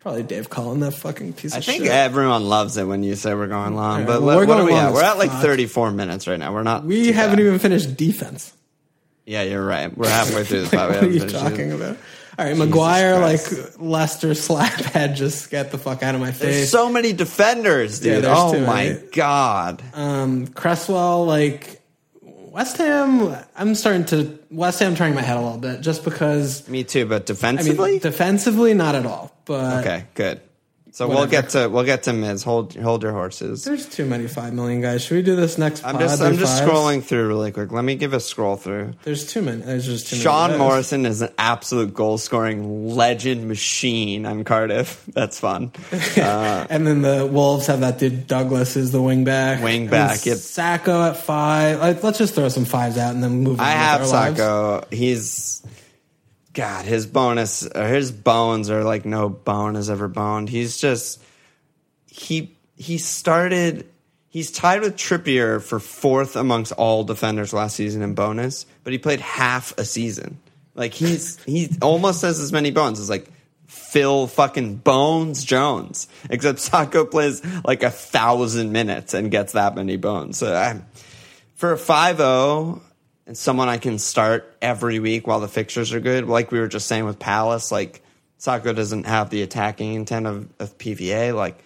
[0.00, 1.90] Probably Dave Cullen, that fucking piece I of think shit.
[1.92, 4.64] everyone loves it when you say we're going long, Yeah, but well, we're what are
[4.64, 4.92] we long at?
[4.92, 6.52] We're at like 34 minutes right now.
[6.54, 6.84] We're not.
[6.84, 7.46] we haven't bad.
[7.46, 8.52] even finished defense.
[9.24, 9.96] Yeah, you're right.
[9.96, 10.90] We're halfway through the pod.
[10.90, 11.74] We what are you talking it.
[11.74, 11.96] about?
[12.38, 13.80] All right, Maguire, like Christ.
[13.80, 16.70] Leicester slaphead, just get the fuck out of my There's face.
[16.70, 18.22] so many defenders, dude.
[18.24, 19.82] there's oh my god.
[19.94, 21.75] um, Cresswell, like
[22.56, 26.66] West Ham, I'm starting to West Ham turning my head a little bit just because.
[26.66, 29.30] Me too, but I defensively, mean, defensively, not at all.
[29.44, 30.40] But okay, good.
[30.96, 32.42] So we'll get to we'll get to Miz.
[32.42, 33.64] Hold hold your horses.
[33.64, 35.04] there's too many five million guys.
[35.04, 35.84] Should we do this next?
[35.84, 36.70] I'm pod, just I'm just fives?
[36.70, 37.70] scrolling through really quick.
[37.70, 38.94] Let me give a scroll through.
[39.02, 39.60] There's too many.
[39.60, 40.22] There's just too many.
[40.22, 40.58] Sean guys.
[40.58, 45.04] Morrison is an absolute goal scoring legend machine on Cardiff.
[45.12, 45.72] That's fun.
[46.16, 49.62] Uh, and then the Wolves have that dude Douglas is the wing back.
[49.62, 50.38] Wing back, yep.
[50.38, 51.78] Sakho at five.
[51.78, 53.60] Like, let's just throw some fives out and then move.
[53.60, 54.40] On I have our lives.
[54.40, 54.92] Sakho.
[54.92, 55.62] He's
[56.56, 56.86] God.
[56.86, 60.48] His bonus, his bones are like no bone has ever boned.
[60.48, 61.22] He's just
[62.06, 63.86] he he started.
[64.28, 68.98] He's tied with Trippier for fourth amongst all defenders last season in bonus, but he
[68.98, 70.38] played half a season.
[70.74, 73.30] Like he's he almost has as many bones as like
[73.66, 79.98] Phil fucking Bones Jones, except Sakho plays like a thousand minutes and gets that many
[79.98, 80.38] bones.
[80.38, 80.86] So I'm
[81.54, 82.80] for a 5-0
[83.26, 86.68] and someone I can start every week while the fixtures are good, like we were
[86.68, 88.02] just saying with Palace, like
[88.38, 91.34] Sakho doesn't have the attacking intent of, of PVA.
[91.34, 91.62] Like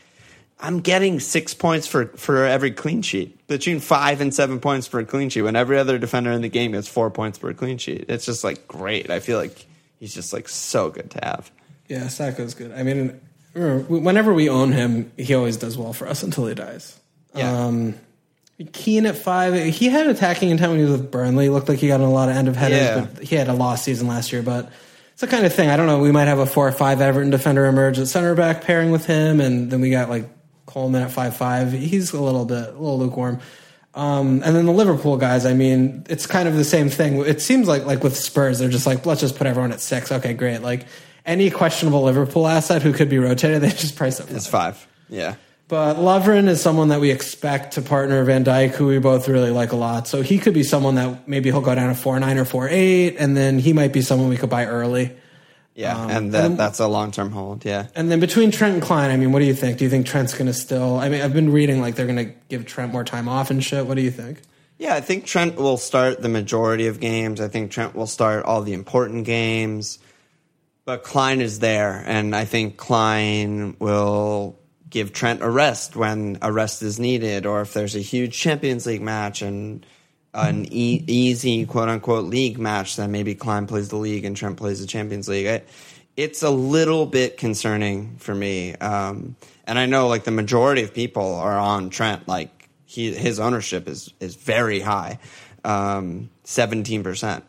[0.59, 5.05] I'm getting six points for, for every clean sheet, between five and seven points per
[5.05, 5.43] clean sheet.
[5.43, 8.45] When every other defender in the game gets four points per clean sheet, it's just
[8.45, 9.11] like great.
[9.11, 9.67] I feel like
[9.99, 11.51] he's just like so good to have.
[11.89, 12.73] Yeah, Sakho's good.
[12.73, 13.21] I mean,
[13.55, 16.99] whenever we own him, he always does well for us until he dies.
[17.35, 17.65] Yeah.
[17.65, 17.95] Um,
[18.73, 19.55] Keane at five.
[19.75, 21.49] He had attacking intent when he was with Burnley.
[21.49, 23.07] Looked like he got in a lot of end of headers, Yeah.
[23.15, 24.43] but he had a lost season last year.
[24.43, 24.71] But
[25.13, 25.71] it's the kind of thing.
[25.71, 25.99] I don't know.
[25.99, 29.07] We might have a four or five Everton defender emerge at center back pairing with
[29.07, 30.29] him, and then we got like
[30.67, 31.73] Coleman at five five.
[31.73, 33.41] He's a little bit a little lukewarm.
[33.93, 37.25] Um, and then the Liverpool guys, I mean, it's kind of the same thing.
[37.25, 40.13] It seems like like with Spurs, they're just like, let's just put everyone at six.
[40.13, 40.59] Okay, great.
[40.63, 40.87] Like
[41.27, 44.31] any questionable Liverpool asset who could be rotated, they just price it.
[44.31, 44.87] It's five.
[45.09, 45.35] Yeah.
[45.71, 49.51] But Lovren is someone that we expect to partner Van Dijk, who we both really
[49.51, 50.09] like a lot.
[50.09, 52.69] So he could be someone that maybe he'll go down to four nine or four
[52.69, 55.13] eight, and then he might be someone we could buy early.
[55.77, 55.97] Yeah.
[55.97, 57.65] Um, and that, and- that's a long term hold.
[57.65, 57.87] Yeah.
[57.95, 59.79] And then between Trent and Clyne, I mean, what do you think?
[59.79, 60.99] Do you think Trent's going to still?
[60.99, 63.63] I mean, I've been reading like they're going to give Trent more time off and
[63.63, 63.87] shit.
[63.87, 64.43] What do you think?
[64.77, 67.41] Yeah, I think Trent will start the majority of games.
[67.41, 70.01] I think Trent will start all the important games.
[70.85, 74.59] But Clyne is there, and I think Clyne will
[74.91, 78.87] give Trent a rest when a rest is needed, or if there's a huge Champions
[78.87, 79.87] League match and
[80.35, 84.57] an e- easy quote unquote league match, then maybe Clyne plays the league and Trent
[84.57, 85.47] plays the Champions League.
[85.47, 85.63] I,
[86.17, 90.93] it's a little bit concerning for me, um, and I know like the majority of
[90.93, 92.29] people are on Trent.
[92.29, 95.19] Like he, his ownership is is very high,
[96.45, 97.45] seventeen percent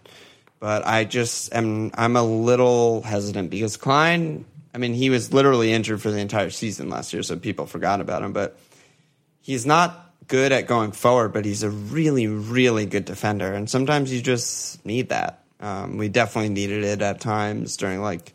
[0.62, 5.72] but I just am I'm a little hesitant because Clyne I mean he was literally
[5.72, 8.58] injured for the entire season last year so people forgot about him but
[9.42, 14.14] he's not good at going forward but he's a really really good defender and sometimes
[14.14, 18.34] you just need that um, we definitely needed it at times during like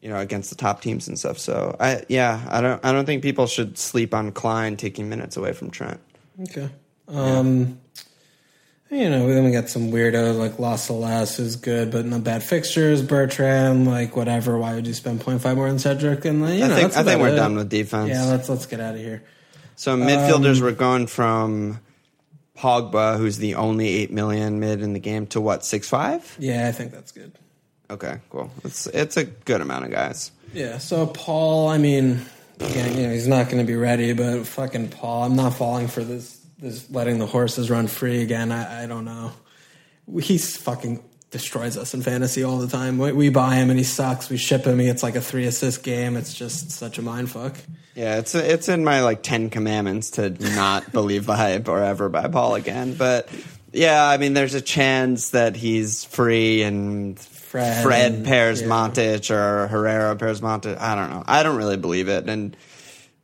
[0.00, 3.06] you know against the top teams and stuff so I yeah I don't I don't
[3.06, 6.00] think people should sleep on Clyne taking minutes away from Trent
[6.40, 6.70] Okay.
[7.08, 7.78] Um,
[8.92, 13.00] You know, then we got some weirdos like Lascelles is good, but no bad fixtures.
[13.00, 14.58] Bertrand, like whatever.
[14.58, 16.26] Why would you spend 0.5 more on Cedric?
[16.26, 17.36] And like, you I know, think I think we're it.
[17.36, 19.22] done with defense Yeah, let's let's get out of here.
[19.76, 21.80] So midfielders Um, were going from
[22.58, 26.36] Pogba, who's the only eight million mid in the game, to what six five?
[26.38, 27.32] Yeah, I think that's good.
[27.90, 28.50] Okay, cool.
[28.62, 30.32] It's it's a good amount of guys.
[30.52, 30.76] Yeah.
[30.76, 32.20] So Paul, I mean,
[32.60, 35.88] yeah, you know, he's not going to be ready, but fucking Paul, I'm not falling
[35.88, 36.40] for this.
[36.62, 38.52] This letting the horses run free again.
[38.52, 39.32] I, I don't know.
[40.20, 41.02] He's fucking
[41.32, 42.98] destroys us in fantasy all the time.
[42.98, 44.30] We, we buy him and he sucks.
[44.30, 44.78] We ship him.
[44.78, 46.16] He gets like a three assist game.
[46.16, 47.56] It's just such a mind fuck.
[47.94, 52.08] Yeah, it's it's in my like Ten Commandments to not believe the hype or ever
[52.08, 52.94] buy Paul again.
[52.94, 53.28] But
[53.72, 58.68] yeah, I mean, there's a chance that he's free and Fred Fred, pairs yeah.
[58.68, 60.78] Matic or Herrera pairs Matic.
[60.78, 61.24] I don't know.
[61.26, 62.28] I don't really believe it.
[62.28, 62.56] And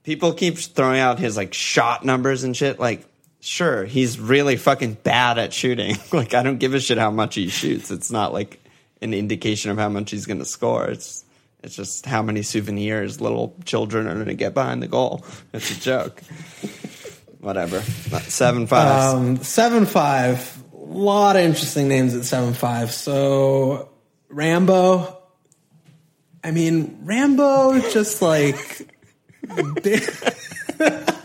[0.03, 2.81] people keep throwing out his like shot numbers and shit.
[2.81, 3.07] Like,
[3.49, 5.97] sure, he's really fucking bad at shooting.
[6.13, 7.91] like, I don't give a shit how much he shoots.
[7.91, 8.61] It's not like
[9.01, 10.87] an indication of how much he's going to score.
[10.87, 11.25] It's
[11.61, 15.25] it's just how many souvenirs little children are going to get behind the goal.
[15.53, 16.23] It's a joke.
[17.41, 17.81] Whatever.
[17.81, 19.15] Seven five.
[19.15, 20.63] Um, seven five.
[20.73, 22.93] A lot of interesting names at seven five.
[22.93, 23.89] So
[24.29, 25.17] Rambo.
[26.45, 28.89] I mean, Rambo just like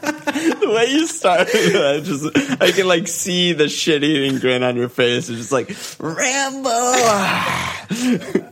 [0.66, 4.76] the way you started, I just I can like see the shit eating grin on
[4.76, 5.30] your face.
[5.30, 6.70] It's just like Rambo.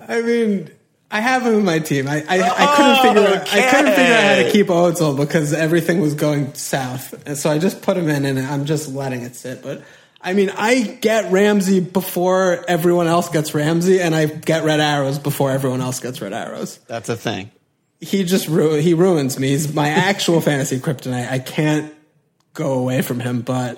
[0.07, 0.69] I mean,
[1.09, 2.07] I have him in my team.
[2.07, 5.53] I I, I couldn't figure out, I couldn't figure out how to keep Ozil because
[5.53, 9.21] everything was going south, and so I just put him in, and I'm just letting
[9.23, 9.61] it sit.
[9.61, 9.83] But
[10.21, 15.19] I mean, I get Ramsey before everyone else gets Ramsey, and I get red arrows
[15.19, 16.77] before everyone else gets red arrows.
[16.87, 17.51] That's a thing.
[17.99, 19.49] He just ru- he ruins me.
[19.49, 21.29] He's my actual fantasy kryptonite.
[21.29, 21.93] I can't
[22.53, 23.77] go away from him, but.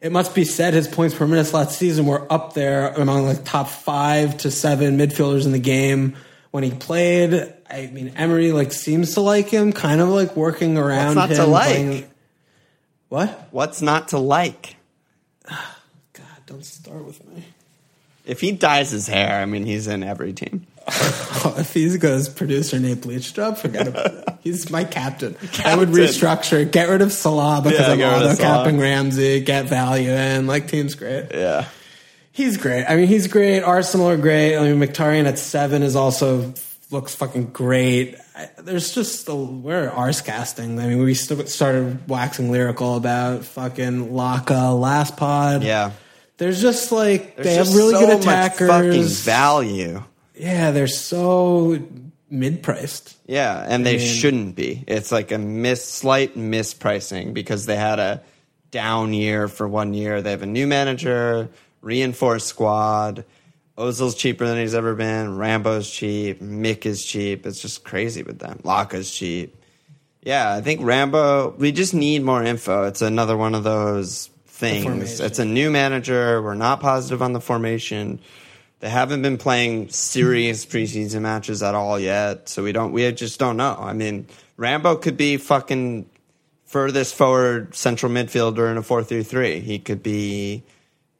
[0.00, 3.44] It must be said his points per minute last season were up there among like
[3.44, 6.16] top five to seven midfielders in the game
[6.50, 7.54] when he played.
[7.70, 11.30] I mean, Emery like seems to like him, kind of like working around What's not
[11.30, 11.36] him.
[11.36, 11.66] to like?
[11.68, 12.10] playing-
[13.10, 13.48] What?
[13.52, 14.74] What's not to like?
[15.48, 17.44] God, don't start with me.
[18.26, 20.66] If he dyes his hair, I mean, he's in every team.
[20.86, 24.28] If he's good as producer Nate Bleachstrap, forget about it.
[24.42, 25.36] He's my captain.
[25.64, 26.04] I would Captain.
[26.04, 30.46] restructure, get rid of Salah because Yeah, I'm auto capping Ramsey, get value in.
[30.46, 31.26] Like team's great.
[31.32, 31.66] Yeah.
[32.32, 32.84] He's great.
[32.86, 33.60] I mean, he's great.
[33.62, 34.56] Arsenal are great.
[34.56, 36.54] I mean, Mkhitaryan at seven is also
[36.90, 38.16] looks fucking great.
[38.34, 40.78] I, there's just a, we're arse casting.
[40.80, 45.62] I mean, we st- started waxing lyrical about fucking Laka last pod.
[45.62, 45.92] Yeah.
[46.38, 48.68] There's just like There's they have really so good attackers.
[48.68, 50.02] fucking value.
[50.42, 51.78] Yeah, they're so
[52.28, 53.16] mid priced.
[53.26, 54.82] Yeah, and they mean- shouldn't be.
[54.88, 58.22] It's like a slight mispricing because they had a
[58.72, 60.20] down year for one year.
[60.20, 61.48] They have a new manager,
[61.80, 63.24] reinforced squad.
[63.78, 65.36] Ozil's cheaper than he's ever been.
[65.38, 66.40] Rambo's cheap.
[66.40, 67.46] Mick is cheap.
[67.46, 68.60] It's just crazy with them.
[68.64, 69.56] Laka's cheap.
[70.22, 71.54] Yeah, I think Rambo.
[71.56, 72.84] We just need more info.
[72.84, 75.20] It's another one of those things.
[75.20, 76.42] It's a new manager.
[76.42, 78.20] We're not positive on the formation.
[78.82, 80.76] They haven't been playing serious mm-hmm.
[80.76, 82.90] preseason matches at all yet, so we don't.
[82.90, 83.76] We just don't know.
[83.78, 84.26] I mean,
[84.56, 86.10] Rambo could be fucking
[86.64, 89.60] furthest forward central midfielder in a four-three-three.
[89.60, 90.64] He could be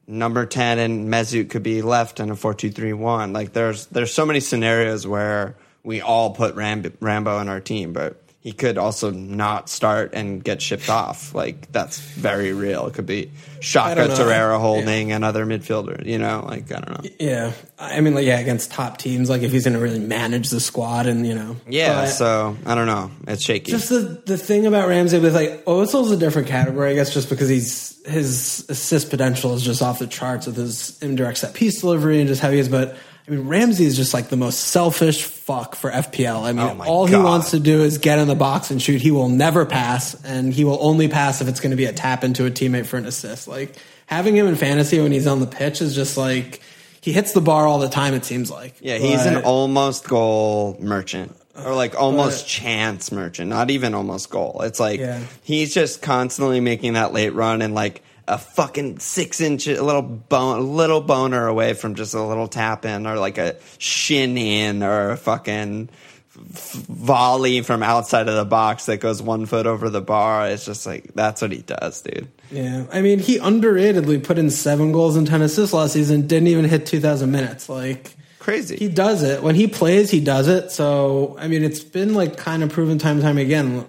[0.09, 3.33] number 10 and Mesut could be left in a 4-2-3-1.
[3.33, 5.55] Like there's there's so many scenarios where
[5.85, 10.43] we all put Ram- Rambo in our team, but he could also not start and
[10.43, 11.33] get shipped off.
[11.33, 12.89] Like that's very real.
[12.89, 13.31] It could be
[13.61, 14.09] Xhaka.
[14.17, 17.11] Torreira holding another midfielder, you know, like I don't know.
[17.21, 20.51] Yeah, I mean, like yeah, against top teams, like if he's going to really manage
[20.51, 23.13] the squad and you know, Yeah, But- so I don't know.
[23.29, 23.71] It's shaky.
[23.71, 27.31] Just the the thing about Ramsey with like Ozil's a different category, I guess, just
[27.31, 31.81] because he's his assist potential is just off the charts with his indirect set piece
[31.81, 32.69] delivery and just how he is.
[32.69, 32.97] But
[33.27, 36.43] I mean, Ramsey is just like the most selfish fuck for FPL.
[36.43, 39.01] I mean, Oh all he wants to do is get in the box and shoot.
[39.01, 41.93] He will never pass, and he will only pass if it's going to be a
[41.93, 43.47] tap into a teammate for an assist.
[43.47, 46.61] Like having him in fantasy when he's on the pitch is just like
[47.01, 48.15] he hits the bar all the time.
[48.15, 51.37] It seems like Yeah, he's an almost goal merchant.
[51.55, 54.63] Or like almost chance merchant, not even almost goal.
[54.63, 55.21] It's like Yeah.
[55.43, 60.03] he's just constantly making that late run and like a fucking six inch, a little
[60.03, 64.83] bone, little boner away from just a little tap in or like a shin in
[64.83, 65.89] or a fucking
[66.35, 70.49] volley from outside of the box that goes one foot over the bar.
[70.49, 72.29] It's just like that's what he does, dude.
[72.51, 76.27] Yeah, I mean, he underratedly put in seven goals and ten assists last season.
[76.27, 77.69] Didn't even hit two thousand minutes.
[77.69, 78.77] Like Crazy.
[78.77, 80.11] he does it when he plays.
[80.11, 80.71] He does it.
[80.71, 83.85] So I mean, it's been like kind of proven time and time again.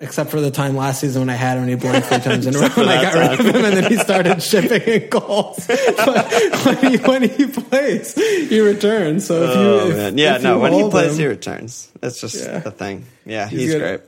[0.00, 2.46] Except for the time last season when I had him and he blanked three times
[2.46, 5.08] in a row and I got rid of him and then he started shipping in
[5.10, 5.66] goals.
[5.66, 6.32] but
[6.64, 9.26] when he, when he plays, he returns.
[9.26, 10.54] So if you, oh if, man, yeah, if no.
[10.54, 11.90] you When he plays, him- he returns.
[12.00, 12.60] That's just Yeah.
[12.60, 13.06] the thing.
[13.26, 14.00] Yeah, He's he's, great.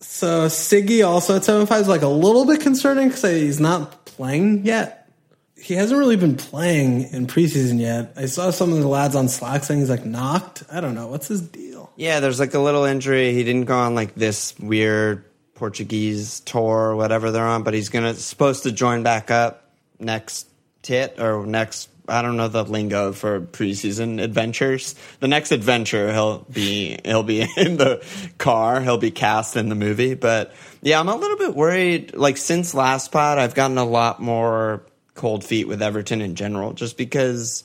[0.00, 4.04] So Siggy also at seven five is like a little bit concerning because he's not
[4.04, 5.08] playing yet.
[5.56, 8.12] He hasn't really been playing in preseason yet.
[8.16, 10.64] I saw some of the lads on Slack saying he's like knocked.
[10.70, 11.90] I don't know what's his deal.
[11.96, 13.32] Yeah, there's like a little injury.
[13.34, 15.24] He didn't go on like this weird
[15.60, 19.62] Portuguese tour or whatever they're on, but he's gonna supposed to join back up
[19.98, 20.48] next
[20.80, 21.90] tit or next.
[22.08, 24.94] I don't know the lingo for preseason adventures.
[25.20, 28.02] The next adventure, he'll be he'll be in the
[28.38, 28.80] car.
[28.80, 30.14] He'll be cast in the movie.
[30.14, 32.16] But yeah, I'm a little bit worried.
[32.16, 34.82] Like since last pod, I've gotten a lot more
[35.14, 37.64] cold feet with Everton in general, just because.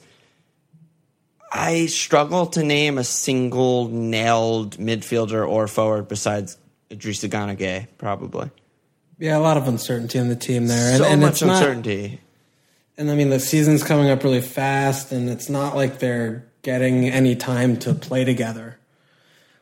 [1.57, 6.57] I struggle to name a single nailed midfielder or forward besides
[6.89, 8.49] Idrissa Gana Gueye, probably.
[9.17, 11.57] Yeah, a lot of uncertainty in the team there, and, so and much it's not.
[11.57, 12.19] uncertainty.
[12.97, 17.07] And I mean, the season's coming up really fast, and it's not like they're getting
[17.07, 18.77] any time to play together,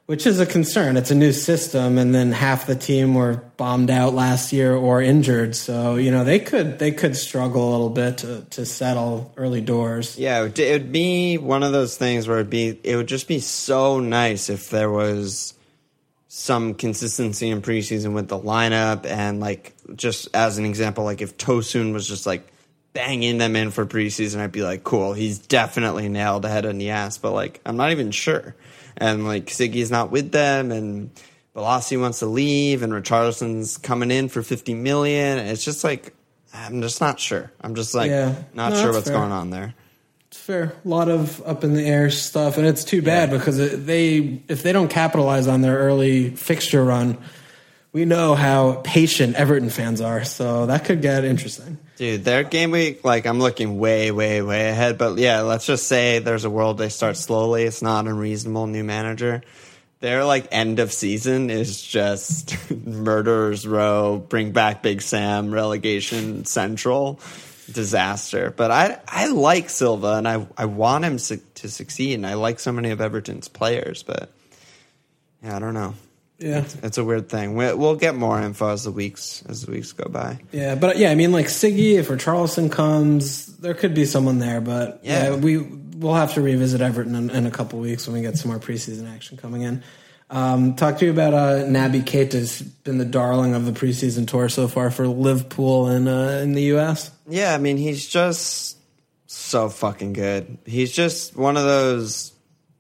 [0.05, 0.97] which is a concern.
[0.97, 5.01] It's a new system, and then half the team were bombed out last year or
[5.01, 9.32] injured, so you know they could they could struggle a little bit to, to settle
[9.38, 10.17] early doors.
[10.17, 13.39] Yeah, it would be one of those things where it'd be it would just be
[13.39, 15.53] so nice if there was
[16.36, 21.38] some consistency in preseason with the lineup and like just as an example, like if
[21.38, 22.48] Tosun was just like
[22.94, 27.22] banging them in for preseason, I'd be like, cool, he's definitely nailed ahead of Niasse,
[27.22, 28.56] but like I'm not even sure.
[28.98, 31.12] And like Siggy's not with them and
[31.56, 35.38] Bolasie wants to leave and Richarlison's coming in for 50 million.
[35.38, 36.16] It's just like
[36.52, 37.52] I'm just not sure.
[37.62, 38.34] I'm just like Yeah.
[38.56, 39.18] not No, sure what's fair.
[39.20, 39.76] going on there.
[40.44, 40.74] Fair.
[40.84, 44.62] A lot of up in the air stuff, and it's too bad because they if
[44.62, 47.18] they don't capitalize on their early fixture run,
[47.94, 50.26] we know how patient Everton fans are.
[50.26, 51.78] So that could get interesting.
[51.96, 54.98] Dude, their game week, like I'm looking way, way, way ahead.
[54.98, 57.64] But yeah, let's just say there's a world they start slowly.
[57.64, 58.68] It's not unreasonable.
[58.68, 59.44] New manager.
[60.02, 67.22] Their like end of season is just murderers row, bring back Big Sam, relegation central,
[67.72, 68.53] disaster.
[68.55, 72.16] But I I like Silva and I I want him su- to succeed.
[72.16, 74.32] And I like so many of Everton's players, but
[75.43, 75.93] yeah, I don't know.
[76.39, 77.55] Yeah, It's a weird thing.
[77.55, 80.39] We- We'll get more info as the weeks as the weeks go by.
[80.51, 84.39] yeah, but yeah, I mean, like Siggy, if or Charleston comes, there could be someone
[84.39, 85.36] there, but yeah, Yeah.
[85.36, 88.49] we we'll have to revisit Everton in, in a couple weeks when we get some
[88.51, 89.84] more preseason action coming in.
[90.34, 94.50] Um, talk to you about uh, Naby Keita's been the darling of the preseason tour
[94.50, 97.12] so far for Liverpool and uh, in the U.S.
[97.28, 98.80] Yeah, I mean, he's just
[99.28, 100.58] so fucking good.
[100.66, 102.34] He's just one of those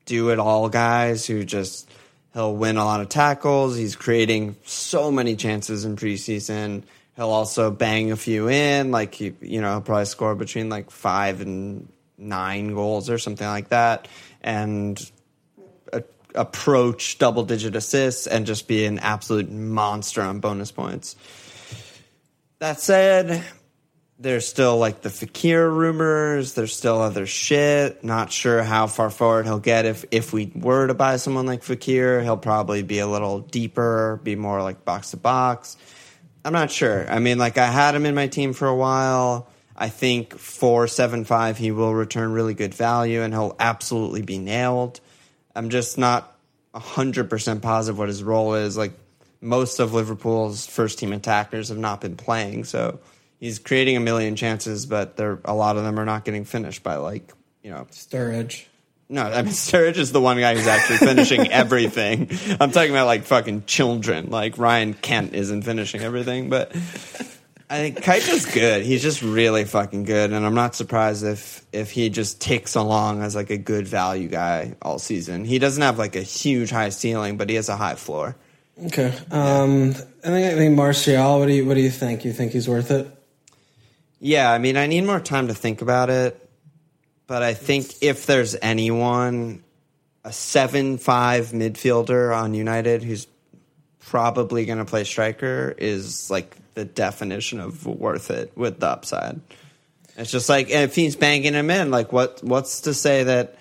[0.05, 1.87] do it all guys who just
[2.33, 3.77] he'll win a lot of tackles.
[3.77, 6.81] He's creating so many chances in preseason.
[7.15, 10.89] He'll also bang a few in, like he, you know, he'll probably score between like
[10.89, 11.87] five and
[12.17, 14.07] nine goals or something like that,
[14.41, 14.99] and
[16.35, 21.15] approach double digit assists and just be an absolute monster on bonus points.
[22.59, 23.43] That said,
[24.19, 26.53] there's still like the Fekir rumors.
[26.53, 28.03] There's still other shit.
[28.03, 29.85] Not sure how far forward he'll get.
[29.85, 34.19] If if we were to buy someone like Fekir, he'll probably be a little deeper,
[34.23, 35.77] be more like box to box.
[36.45, 37.09] I'm not sure.
[37.09, 39.49] I mean, like I had him in my team for a while.
[39.75, 44.37] I think four seven five he will return really good value and he'll absolutely be
[44.37, 45.01] nailed.
[45.55, 46.29] I'm just not
[46.73, 48.75] hundred percent positive what his role is.
[48.77, 48.93] Like
[49.41, 52.99] most of Liverpool's first team attackers have not been playing, so
[53.39, 56.81] he's creating a million chances, but there a lot of them are not getting finished
[56.81, 57.31] by like
[57.61, 58.65] you know Sturridge.
[59.09, 62.29] no, I mean Sturridge is the one guy who's actually finishing everything.
[62.59, 64.29] I'm talking about like fucking children.
[64.29, 66.75] Like Ryan Kent isn't finishing everything, but
[67.69, 68.83] I think Keita's good.
[68.83, 73.21] He's just really fucking good, and I'm not surprised if if he just ticks along
[73.23, 75.45] as like a good value guy all season.
[75.45, 78.35] He doesn't have like a huge high ceiling, but he has a high floor.
[78.85, 79.13] Okay.
[79.31, 81.39] Um, I think I think Martial.
[81.39, 82.25] What do you What do you think?
[82.25, 83.07] You think he's worth it?
[84.19, 86.49] Yeah, I mean, I need more time to think about it,
[87.27, 89.63] but I think if there's anyone,
[90.23, 93.27] a seven-five midfielder on United who's
[94.13, 99.41] probably going to play striker is like the definition of worth it with the upside.
[100.15, 103.55] It's just like if he's banging him in, like what what's to say that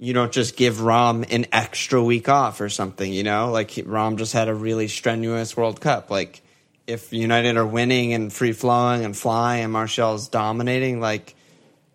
[0.00, 3.52] you don't just give Rom an extra week off or something, you know?
[3.52, 6.10] Like Rom just had a really strenuous World Cup.
[6.10, 6.42] Like
[6.88, 11.36] if United are winning and free flowing and flying and Martial's dominating, like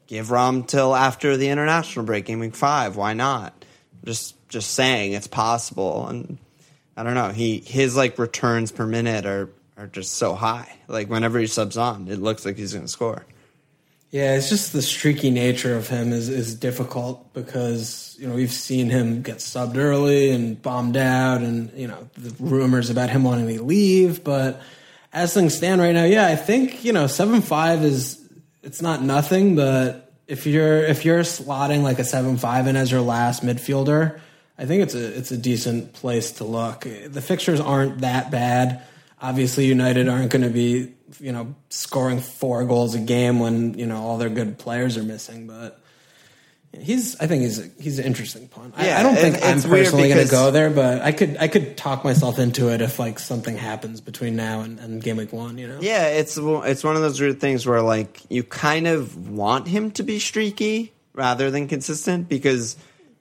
[0.08, 2.96] give Rom till after the international break in week five.
[2.96, 3.66] Why not?
[4.06, 6.08] Just just saying it's possible.
[6.08, 6.38] And
[7.00, 7.30] I don't know.
[7.30, 10.70] He his like returns per minute are are just so high.
[10.90, 13.26] Like whenever he subs on, it looks like he's gonna score.
[14.12, 18.52] Yeah, it's just the streaky nature of him is is difficult because you know we've
[18.52, 23.24] seen him get subbed early and bombed out, and you know the rumors about him
[23.24, 24.22] wanting to leave.
[24.22, 24.62] But
[25.14, 28.22] as things stand right now, yeah, I think you know seven five is
[28.62, 32.92] it's not nothing, but if you're if you're slotting like a seven five in as
[32.92, 34.20] your last midfielder,
[34.60, 36.82] I think it's a it's a decent place to look.
[36.82, 38.84] The fixtures aren't that bad.
[39.22, 43.86] Obviously, United aren't going to be you know scoring four goals a game when you
[43.86, 45.82] know all their good players are missing, but.
[46.72, 47.20] He's.
[47.20, 47.58] I think he's.
[47.58, 48.76] A, he's an interesting punt.
[48.78, 51.36] I, Yeah, I don't think I'm personally going to go there, but I could.
[51.40, 55.18] I could talk myself into it if like something happens between now and, and game
[55.18, 55.58] week one.
[55.58, 55.80] You know.
[55.82, 59.90] Yeah, it's it's one of those weird things where like you kind of want him
[59.94, 62.78] to be streaky rather than consistent because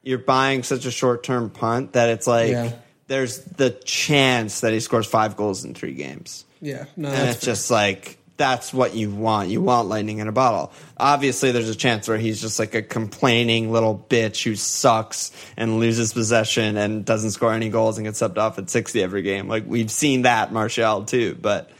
[0.08, 2.72] you're buying such a short term punt that it's like Yeah.
[3.08, 6.46] there's the chance that he scores five goals in three games.
[6.62, 6.86] Yeah.
[6.96, 7.08] No.
[7.10, 9.48] and That's it's just like that's what you want.
[9.50, 10.72] You want lightning in a bottle.
[10.96, 15.80] Obviously, there's a chance where he's just like a complaining little bitch who sucks and
[15.80, 19.46] loses possession and doesn't score any goals and gets subbed off at 60 every game.
[19.48, 21.70] Like we've seen that Martial too, but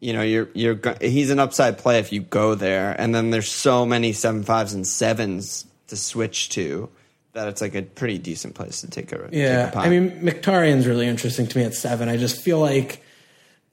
[0.00, 3.50] you know, you're you're he's an upside play if you go there, and then there's
[3.50, 6.88] so many seven fives and sevens to switch to
[7.32, 9.86] that it's like a pretty decent place to take a take Yeah, a punt.
[9.86, 12.08] I mean, Mkhitaryan's really interesting to me at seven.
[12.08, 13.02] I just feel like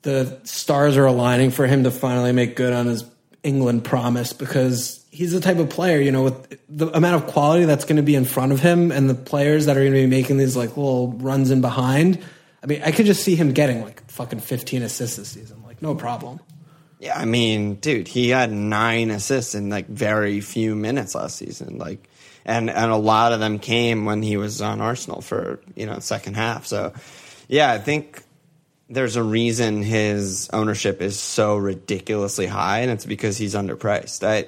[0.03, 3.03] the stars are aligning for him to finally make good on his
[3.43, 7.66] England promise because he's the type of player, you know, with the amount of quality
[7.66, 9.99] that's going to be in front of him and the players that are going to
[9.99, 12.24] be making these like little runs in behind.
[12.62, 15.82] I mean, I could just see him getting like fucking 15 assists this season, like
[15.82, 16.39] no problem.
[16.99, 21.78] Yeah, I mean, dude, he had nine assists in like very few minutes last season.
[21.78, 22.10] Like,
[22.48, 26.00] and and a lot of them came when he was on Arsenal for you know
[26.00, 26.66] second half.
[26.66, 26.93] So,
[27.48, 28.24] yeah, I think
[28.89, 34.26] there's a reason his ownership is so ridiculously high, and it's because he's underpriced.
[34.26, 34.48] I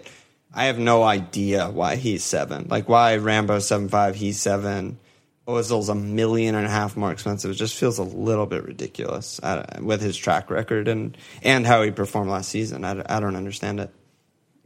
[0.54, 2.68] I have no idea why he's seven.
[2.70, 4.97] Like why Rambo seven five, he's seven.
[5.45, 7.50] Ozil's a million and a half more expensive.
[7.50, 11.82] It just feels a little bit ridiculous uh, with his track record and and how
[11.82, 12.86] he performed last season.
[12.86, 13.89] I, I don't understand it.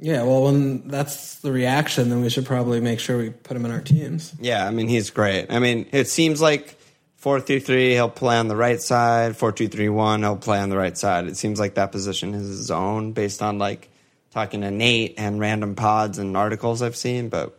[0.04, 3.64] Yeah, well, when that's the reaction, then we should probably make sure we put him
[3.64, 4.34] in our teams.
[4.38, 5.48] Yeah, I mean he's great.
[5.50, 6.78] I mean it seems like
[7.16, 9.38] four three three he'll play on the right side.
[9.38, 11.28] Four two three one he'll play on the right side.
[11.28, 13.90] It seems like that position is his own based on like
[14.32, 17.30] talking to Nate and random pods and articles I've seen.
[17.30, 17.58] But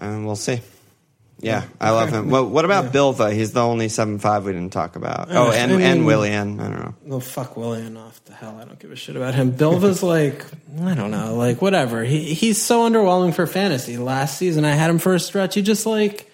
[0.00, 0.60] um, we'll see.
[1.40, 2.30] Yeah, I love him.
[2.30, 3.32] Well, what about Bilva?
[3.32, 5.28] He's the only seven five we didn't talk about.
[5.30, 6.58] Oh, Uh, and I mean- and Willian.
[6.58, 6.94] I don't know.
[7.04, 8.58] Well, fuck Willian off the hell.
[8.60, 9.52] I don't give a shit about him.
[9.52, 10.44] Bilva's like,
[10.82, 12.02] I don't know, like whatever.
[12.02, 13.98] He he's so underwhelming for fantasy.
[13.98, 15.54] Last season, I had him for a stretch.
[15.54, 16.28] He just like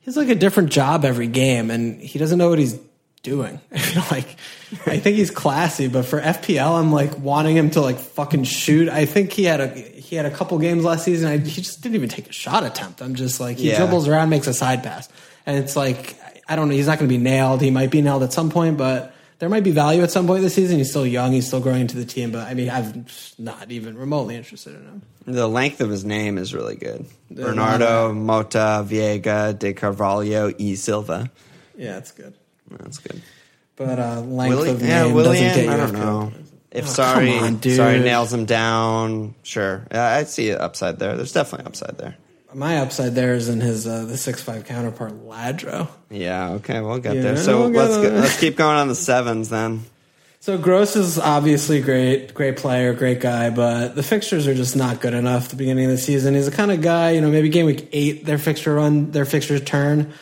[0.00, 2.78] he's like a different job every game, and he doesn't know what he's
[3.26, 3.60] doing.
[3.72, 4.36] I like
[4.86, 8.88] I think he's classy, but for FPL, I'm like wanting him to like fucking shoot.
[8.88, 11.28] I think he had a he had a couple games last season.
[11.28, 13.02] I, he just didn't even take a shot attempt.
[13.02, 13.78] I'm just like he Yeah.
[13.78, 15.08] dribbles around, makes a side pass,
[15.44, 16.16] and it's like
[16.48, 16.74] I don't know.
[16.74, 17.60] He's not going to be nailed.
[17.60, 20.42] He might be nailed at some point, but there might be value at some point
[20.42, 20.78] this season.
[20.78, 21.32] He's still young.
[21.32, 22.30] He's still growing into the team.
[22.30, 23.04] But I mean, I'm
[23.38, 25.02] not even remotely interested in him.
[25.26, 27.04] The length of his name is really good.
[27.32, 31.28] Bernardo Mota Veiga de Carvalho e Silva.
[31.76, 32.32] Yeah, it's good.
[32.70, 33.20] That's good.
[33.76, 35.44] But uh, length Willi- of yeah, name Willian.
[35.48, 36.32] doesn't get you I don't know.
[36.70, 39.34] If Oh, sorry, on, sorry nails him down.
[39.42, 41.16] Sure, yeah, I see it upside there.
[41.16, 42.16] There's definitely upside there.
[42.54, 45.88] My upside there is in his uh, the six five counterpart Ladro.
[46.10, 46.52] Yeah.
[46.52, 47.36] Okay, we'll get Yeah, there.
[47.36, 48.10] So we'll let's there.
[48.10, 49.84] go, let's keep going on the sevens then.
[50.40, 55.00] So Gross is obviously great, great player, great guy, but the fixtures are just not
[55.00, 56.34] good enough at the beginning of the season.
[56.34, 59.24] He's the kind of guy, you know, maybe game week eight, their fixture run, their
[59.24, 60.12] fixture turn.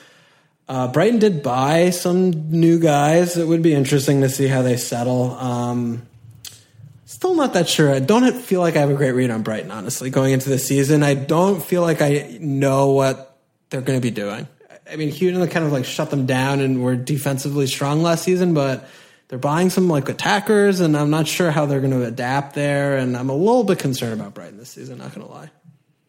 [0.67, 3.37] Uh, Brighton did buy some new guys.
[3.37, 5.33] It would be interesting to see how they settle.
[5.33, 6.07] Um,
[7.05, 7.95] still not that sure.
[7.95, 10.59] I don't feel like I have a great read on Brighton, honestly, going into the
[10.59, 11.03] season.
[11.03, 13.39] I don't feel like I know what
[13.69, 14.49] they're going to be doing.
[14.91, 18.55] I mean, Hughton kind of like shut them down and were defensively strong last season,
[18.55, 18.89] but
[19.29, 22.97] they're buying some like attackers, and I'm not sure how they're going to adapt there.
[22.97, 24.99] And I'm a little bit concerned about Brighton this season.
[24.99, 25.51] Not going to lie.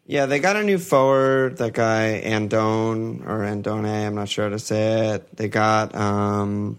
[0.06, 1.56] Yeah, they got a new forward.
[1.58, 4.06] That guy Andone or Andone.
[4.06, 5.36] I'm not sure how to say it.
[5.36, 6.78] They got um,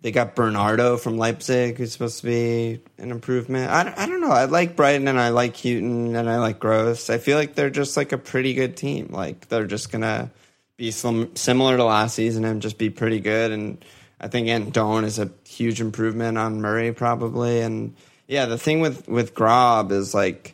[0.00, 3.70] they got Bernardo from Leipzig, who's supposed to be an improvement.
[3.70, 4.32] I, don't- I don't know.
[4.32, 7.08] I like Brighton and I like Hughton and I like Gross.
[7.08, 9.08] I feel like they're just like a pretty good team.
[9.12, 10.30] Like they're just gonna
[10.76, 13.52] be some, similar to last season and just be pretty good.
[13.52, 13.84] And
[14.20, 17.60] I think Andone is a huge improvement on Murray probably.
[17.60, 17.94] And
[18.26, 20.52] yeah, the thing with with Gross is like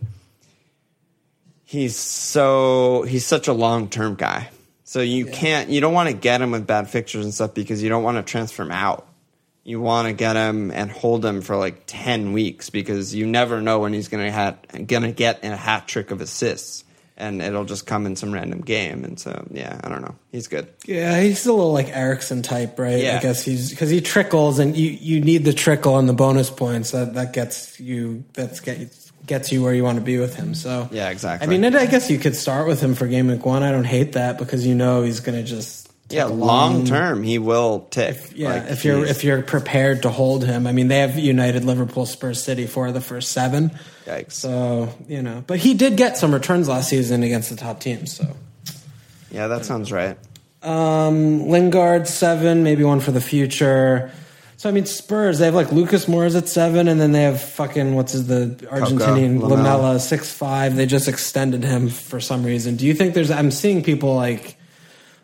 [1.68, 4.48] he's so he's such a long term guy.
[4.84, 7.82] So you can't you don't want to get him with bad fixtures and stuff because
[7.82, 9.06] you don't want to transfer him out.
[9.64, 13.60] You want to get him and hold him for like ten weeks because you never
[13.60, 14.56] know when he's gonna
[14.86, 16.84] gonna get a hat trick of assists
[17.18, 19.04] and it'll just come in some random game.
[19.04, 20.14] And so yeah, I don't know.
[20.32, 20.68] He's good.
[20.86, 23.02] Yeah, he's a little like Eriksen type, right?
[23.02, 23.18] Yeah.
[23.18, 26.48] I guess he's because he trickles, and you you need the trickle and the bonus
[26.48, 28.78] points that that gets you that's get
[29.28, 30.54] gets you where you want to be with him.
[30.54, 31.46] So Yeah, exactly.
[31.46, 33.62] I mean, I guess you could start with him for game week one.
[33.62, 36.84] I don't hate that because you know he's going to just take Yeah, a long
[36.86, 38.16] term he will tick.
[38.34, 41.64] Yeah, Like, if you're if you're prepared to hold him, I mean, they have United,
[41.64, 43.70] Liverpool, Spurs, City for the first seven.
[44.06, 44.32] Yikes.
[44.32, 48.16] So you know, but he did get some returns last season against the top teams.
[48.16, 48.24] So
[49.30, 50.16] yeah, that sounds right.
[50.62, 54.10] um, Lingard seven, maybe one for the future.
[54.58, 57.40] So I mean, Spurs they have like Lucas Moura's at seven, and then they have
[57.40, 59.94] fucking what's his the Argentinian Lamela.
[59.94, 60.74] Lamella six five.
[60.74, 62.74] They just extended him for some reason.
[62.76, 63.30] Do you think there's?
[63.30, 64.56] I'm seeing people like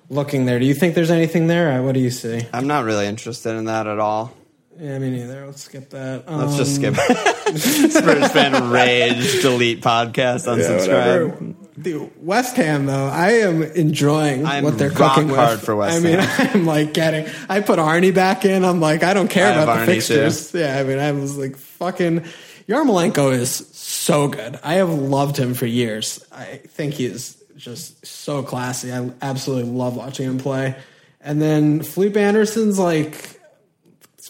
[0.09, 0.61] looking there.
[0.61, 1.83] Do you think there's anything there?
[1.83, 2.47] What do you see?
[2.53, 4.33] I'm not really interested in that at all.
[4.79, 5.47] Yeah, me neither.
[5.47, 6.31] Let's skip that.
[6.31, 7.57] Let's just Um, skip
[7.93, 11.31] Spurs fan rage delete podcast unsubscribe.
[11.31, 11.55] whatever.
[11.81, 15.65] Dude, West Ham though, I am enjoying I'm what they're cooking hard with.
[15.65, 16.51] for West I mean, Ham.
[16.55, 17.27] I'm like getting.
[17.49, 18.65] I put Arnie back in.
[18.65, 20.55] I'm like, I don't care I about the Arnie, fixtures.
[20.55, 22.25] Yeah, I mean, I was like, fucking.
[22.69, 24.59] Yarmolenko is so good.
[24.63, 26.25] I have loved him for years.
[26.33, 28.93] I think he is just so classy.
[28.93, 30.77] I absolutely love watching him play.
[31.21, 33.41] And then Felipe Anderson's like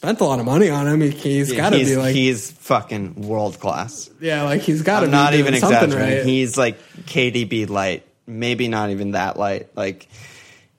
[0.04, 1.00] spent a lot of money on him.
[1.00, 4.10] He, he's got to be like, he's fucking world class.
[4.20, 5.98] yeah, like he's got to not even exaggerating.
[5.98, 6.24] right.
[6.24, 9.74] He's like KDB light, maybe not even that light.
[9.76, 10.08] Like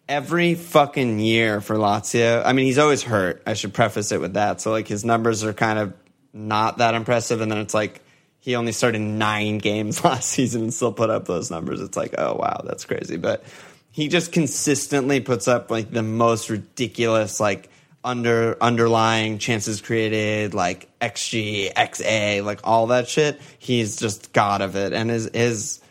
[0.07, 2.43] every fucking year for Lazio.
[2.45, 3.41] I mean, he's always hurt.
[3.45, 4.61] I should preface it with that.
[4.61, 5.93] So like his numbers are kind of
[6.33, 8.01] not that impressive, and then it's like
[8.39, 11.81] he only started nine games last season and still put up those numbers.
[11.81, 13.17] It's like, oh wow, that's crazy.
[13.17, 13.43] But
[13.91, 17.69] he just consistently puts up like the most ridiculous like
[18.05, 23.41] under underlying chances created, like XG, XA, like all that shit.
[23.57, 25.81] He's just god of it, and his his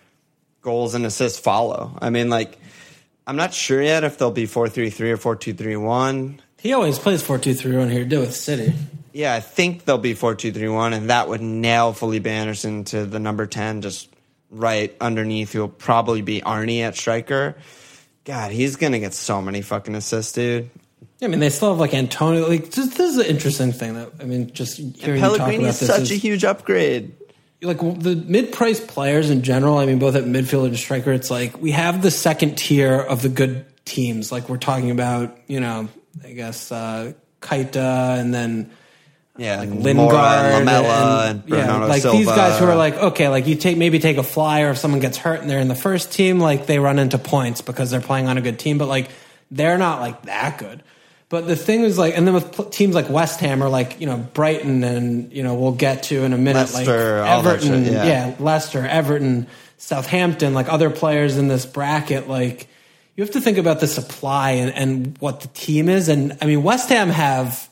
[0.62, 1.98] goals and assists follow.
[2.00, 2.56] I mean, like
[3.26, 6.40] I'm not sure yet if they'll be four three three or four two three one.
[6.60, 8.04] he always plays four two three one here.
[8.04, 8.72] Do with City.
[9.12, 12.84] Yeah, I think they'll be four two three one, and that would nail Felipe Anderson
[12.84, 14.08] to the number ten, just
[14.50, 15.52] right underneath.
[15.52, 17.56] Who'll probably be Arnie at striker.
[18.24, 20.70] God, he's gonna get so many fucking assists, dude.
[21.22, 22.48] I mean, they still have like Antonio.
[22.48, 23.94] Like this, this is an interesting thing.
[23.94, 27.14] That I mean, just hearing you talk Pellegrini is such is, a huge upgrade.
[27.62, 29.78] like the mid-price players in general.
[29.78, 31.12] I mean, both at midfield and striker.
[31.12, 34.30] It's like we have the second tier of the good teams.
[34.30, 35.88] Like we're talking about, you know,
[36.22, 38.70] I guess uh, Keita and then
[39.36, 42.18] Yeah, like Lingard, and Lamela and, yeah, Bernardo like Silva.
[42.18, 45.00] these guys who are like, okay, like you take maybe take a flyer if someone
[45.00, 48.00] gets hurt and they're in the first team, like they run into points because they're
[48.00, 49.10] playing on a good team, but like
[49.50, 50.84] they're not like that good.
[51.34, 54.06] But the thing is like, and then with teams like West Ham or like you
[54.06, 57.92] know Brighton and you know we'll get to in a minute Leicester, like Everton, shit,
[57.92, 58.36] yeah.
[58.38, 62.68] Leicester, Everton, Southampton, like other players in this bracket, like
[63.16, 66.08] you have to think about the supply and, and what the team is.
[66.08, 67.68] And I mean, West Ham have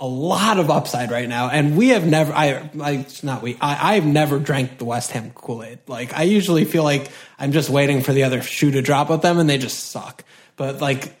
[0.00, 2.32] a lot of upside right now, and we have never.
[2.32, 3.56] I, I it's not we.
[3.60, 5.78] I, I've never drank the West Ham Kool Aid.
[5.86, 9.22] Like I usually feel like I'm just waiting for the other shoe to drop with
[9.22, 10.24] them, and they just suck.
[10.56, 11.12] But like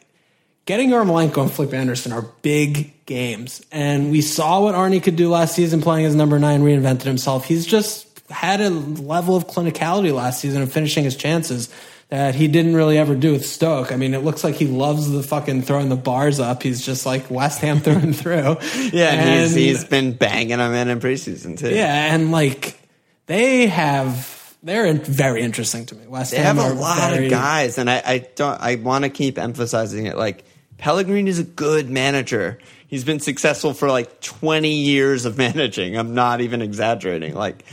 [0.66, 5.30] getting Yarmolenko and Felipe Anderson are big games, and we saw what Arnie could do
[5.30, 7.46] last season playing as number nine, reinvented himself.
[7.46, 11.72] He's just had a level of clinicality last season of finishing his chances
[12.08, 13.90] that he didn't really ever do with Stoke.
[13.90, 16.62] I mean, it looks like he loves the fucking throwing the bars up.
[16.62, 18.56] He's just like West Ham through and through.
[18.92, 21.70] yeah, and he's, he's been banging them in in preseason too.
[21.70, 22.78] yeah, and like
[23.26, 26.06] they have, they're very interesting to me.
[26.06, 28.60] West they Ham have a lot very- of guys, and I, I don't.
[28.60, 30.16] I want to keep emphasizing it.
[30.16, 30.44] Like
[30.78, 32.58] Pellegrini is a good manager.
[32.88, 35.96] He's been successful for like twenty years of managing.
[35.96, 37.34] I'm not even exaggerating.
[37.34, 37.64] Like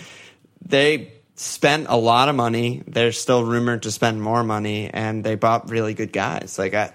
[0.65, 2.83] they spent a lot of money.
[2.87, 6.57] They're still rumored to spend more money, and they bought really good guys.
[6.57, 6.93] Like I,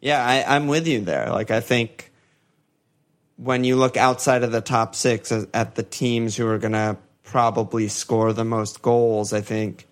[0.00, 1.30] yeah, I, I'm with you there.
[1.30, 2.10] Like I think
[3.36, 6.72] when you look outside of the top six at, at the teams who are going
[6.72, 9.86] to probably score the most goals, I think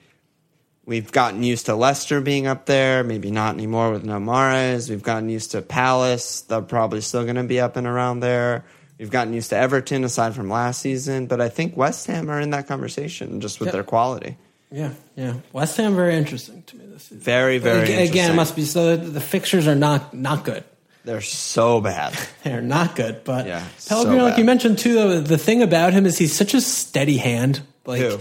[0.86, 3.04] we've gotten used to Leicester being up there.
[3.04, 4.88] Maybe not anymore with no Mahrez.
[4.88, 6.40] We've gotten used to Palace.
[6.42, 8.64] They're probably still going to be up and around there.
[8.98, 12.40] We've gotten used to Everton aside from last season, but I think West Ham are
[12.40, 13.72] in that conversation just with Yep.
[13.74, 14.38] their quality.
[14.72, 15.34] Yeah, yeah.
[15.52, 17.18] West Ham very interesting to me this season.
[17.18, 18.10] Very, very again, interesting.
[18.20, 18.96] again, it must be so.
[18.96, 20.64] The fixtures are not not good.
[21.04, 22.14] They're so bad.
[22.42, 23.22] They're not good.
[23.22, 26.52] But Yeah, so like you mentioned too, though, the thing about him is he's such
[26.54, 27.60] a steady hand.
[27.84, 28.18] Like Who?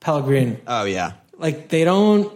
[0.00, 1.12] Pellegrini, Oh yeah.
[1.38, 2.32] Like they don't.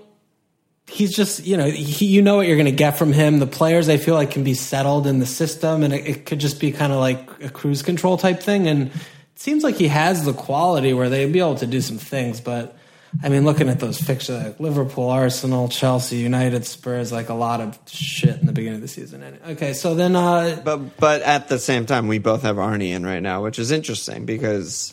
[0.86, 3.38] He's just you know he, you know what you're going to get from him.
[3.38, 6.40] The players I feel like can be settled in the system, and it, it could
[6.40, 8.66] just be kind of like a cruise control type thing.
[8.66, 8.92] And it
[9.36, 12.74] seems like he has the quality where they'd be able to do some things, but.
[13.22, 17.62] I mean, looking at those fixtures, like Liverpool, Arsenal, Chelsea, United, Spurs, like a lot
[17.62, 19.38] of shit in the beginning of the season.
[19.48, 23.06] Okay, so then, uh, But but at the same time, we both have Arnie in
[23.06, 24.92] right now, which is interesting because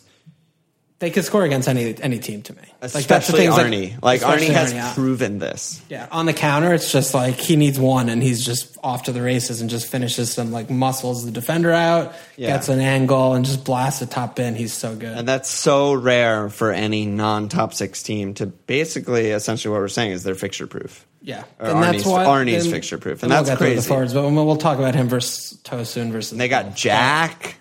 [1.00, 2.62] they could score against any any team to me.
[2.82, 4.02] especially that's the thing, Arnie.
[4.02, 5.82] Like, especially Arnie has Arnie, proven this.
[5.90, 9.12] Yeah, on the counter, it's just like he needs one, and he's just off to
[9.12, 12.50] the races and just finishes some like muscles the defender out, Yeah.
[12.56, 14.56] gets an angle, and just blasts a top in.
[14.56, 15.18] He's so good.
[15.18, 20.12] And that's so rare for any non-top six team to basically, essentially, what we're saying
[20.12, 21.06] is they're fixture proof.
[21.22, 23.88] yeah, Or and that's Arnie's- why Arnie's then- fixture proof, and we'll that's the crazy.
[23.88, 26.32] forwards, but we'll, we'll talk about him versus Tosun versus.
[26.32, 27.58] And They got Jack.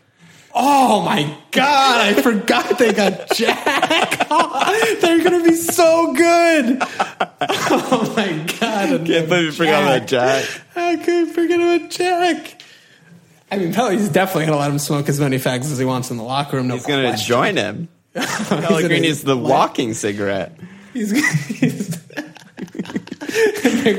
[0.56, 2.00] Oh my god!
[2.00, 4.28] I forgot they got Jack.
[5.00, 6.78] They're gonna be so good.
[6.80, 8.60] Oh my god!
[8.60, 10.44] I Can't believe you forgot about Jack.
[10.76, 12.62] I could forget about Jack.
[13.50, 16.18] I mean, Pelly's definitely gonna let him smoke as many fags as he wants in
[16.18, 16.68] the locker room.
[16.68, 17.26] No He's to question.
[17.26, 17.88] join him.
[18.14, 20.56] Pellegrini's the walking cigarette.
[20.92, 21.10] He's,
[21.48, 21.98] he's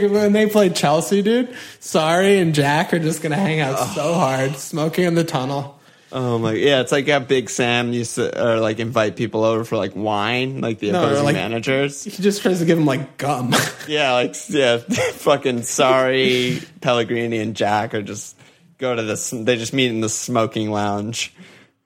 [0.09, 1.49] when they play Chelsea, dude.
[1.81, 5.73] Sarri and Jack are just gonna hang out so hard, smoking in the tunnel.
[6.11, 9.63] Oh my, yeah, it's like how Big Sam used to, or like invite people over
[9.65, 12.03] for like wine, like the No, opposing like- managers.
[12.03, 13.53] He just tries to give him like gum.
[13.87, 14.77] Yeah, like yeah,
[15.13, 18.35] fucking sorry, Pellegrini and Jack are just
[18.79, 19.29] go to this.
[19.29, 21.33] They just meet in the smoking lounge.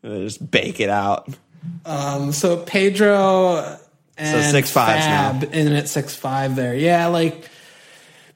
[0.02, 1.28] And they just bake it out.
[1.86, 3.78] Um, so Pedro
[4.18, 5.50] and six fives Fab now.
[5.50, 6.74] in at six five there.
[6.74, 7.49] Yeah, like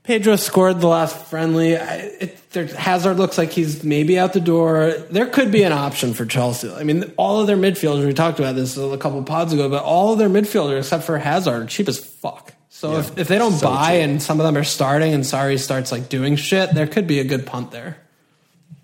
[0.04, 1.78] Pedro scored the last friendly.
[1.78, 4.92] I, it, there, Hazard looks like he's maybe out the door.
[5.10, 6.72] There could be an option for Chelsea.
[6.72, 8.06] I mean, all of their midfielders.
[8.06, 11.18] We talked about this a couple pods ago, but all of their midfielders except for
[11.18, 12.54] Hazard are cheap as fuck.
[12.70, 14.04] So if, if they don't so buy cheap.
[14.04, 17.20] and some of them are starting and Sarri starts like doing shit, there could be
[17.20, 17.98] a good punt there.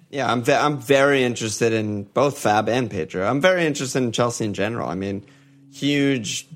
[0.09, 3.27] Yeah, I'm ve- I'm very interested in both Fab and Pedro.
[3.27, 4.87] I'm very interested in Chelsea in general.
[4.87, 5.25] I mean,
[5.73, 6.47] huge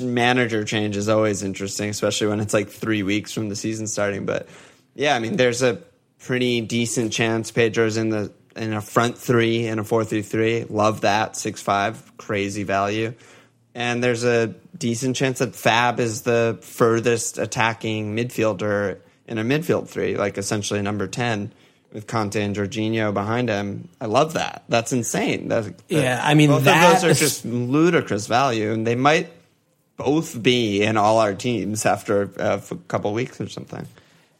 [0.00, 4.26] manager change is always interesting, especially when it's like three weeks from the season starting.
[4.26, 4.48] But
[4.94, 5.80] yeah, I mean, there's a
[6.18, 10.64] pretty decent chance Pedro's in the in a front three in a four three three.
[10.64, 13.14] Love that six five, crazy value.
[13.74, 19.88] And there's a decent chance that Fab is the furthest attacking midfielder in a midfield
[19.88, 21.52] three, like essentially number ten
[21.92, 23.88] with Kante and Jorginho behind him.
[24.00, 24.64] I love that.
[24.68, 25.48] That's insane.
[25.48, 28.94] That, that- Yeah, I mean, both that of those are just ludicrous value, and they
[28.96, 29.28] might
[29.96, 33.86] both be in all our teams after uh, a couple weeks or something.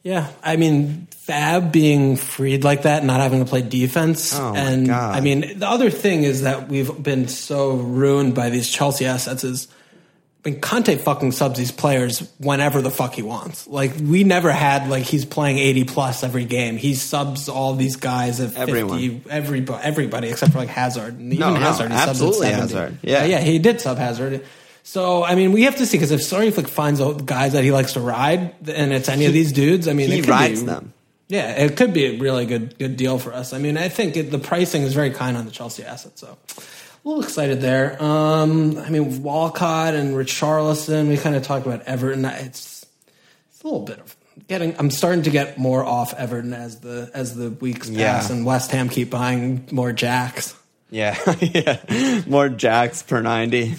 [0.03, 4.59] Yeah, I mean, Fab being freed like that, not having to play defense, Oh, my
[4.59, 5.17] and God.
[5.17, 9.45] I mean, the other thing is that we've been so ruined by these Chelsea assets.
[9.45, 9.67] Is
[10.45, 13.67] I mean, Conte fucking subs these players whenever the fuck he wants.
[13.67, 16.77] Like we never had like he's playing eighty plus every game.
[16.77, 18.99] He subs all these guys at Everyone.
[19.01, 21.15] fifty, everybody, everybody except for like Hazard.
[21.19, 22.61] And even No, no, Hazard, he subs at absolutely 70.
[22.75, 22.99] Hazard.
[23.01, 23.25] Yeah.
[23.25, 24.45] yeah, he did sub Hazard.
[24.87, 27.65] So I mean, we have to see because if Sarri Flick finds out guys that
[27.65, 30.67] he likes to ride, and it's any of these dudes, I mean, He rides be,
[30.67, 30.93] them.
[31.29, 33.53] Yeah, it could be a really good good deal for us.
[33.55, 36.37] I mean, I think it, the pricing is very kind on the Chelsea asset, so
[36.49, 38.01] a little excited there.
[38.01, 41.09] Um, I mean, Walcott and Richarlison.
[41.09, 42.27] We kind of talked about Everton.
[42.27, 42.85] It's
[43.51, 44.15] it's a little bit of
[44.49, 44.79] getting.
[44.79, 48.17] I'm starting to get more off Everton as the as the weeks Yeah.
[48.17, 50.55] pass, and West Ham keep buying more jacks.
[50.91, 52.21] Yeah, yeah.
[52.27, 53.77] More jacks per ninety.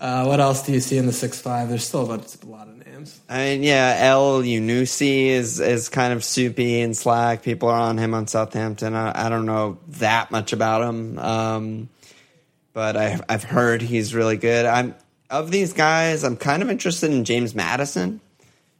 [0.00, 1.68] Uh, what else do you see in the six five?
[1.68, 3.20] There's still a, bunch- a lot of names.
[3.28, 7.42] I mean, yeah, Elyounoussi is is kind of soupy and slack.
[7.42, 8.94] People are on him on Southampton.
[8.94, 11.88] I, I don't know that much about him, um,
[12.72, 14.66] but I, I've heard he's really good.
[14.66, 14.94] I'm
[15.30, 16.24] of these guys.
[16.24, 18.20] I'm kind of interested in James Maddison.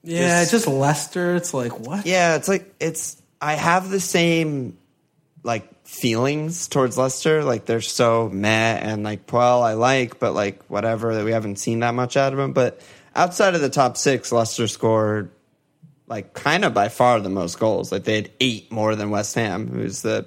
[0.05, 1.35] Yeah, Just- it's just Leicester.
[1.37, 2.07] It's like what?
[2.07, 3.21] Yeah, it's like it's.
[3.41, 4.77] I have the same
[5.47, 7.45] like feelings towards Leicester.
[7.45, 8.49] Like they're so meh,
[8.83, 12.33] and like Puel I like, but like whatever that we haven't seen that much out
[12.33, 12.53] of him.
[12.53, 12.81] But
[13.15, 15.31] outside of the top six, Leicester scored
[16.09, 17.93] like kind of by far the most goals.
[17.93, 20.27] Like they had eight more than West Ham, who's the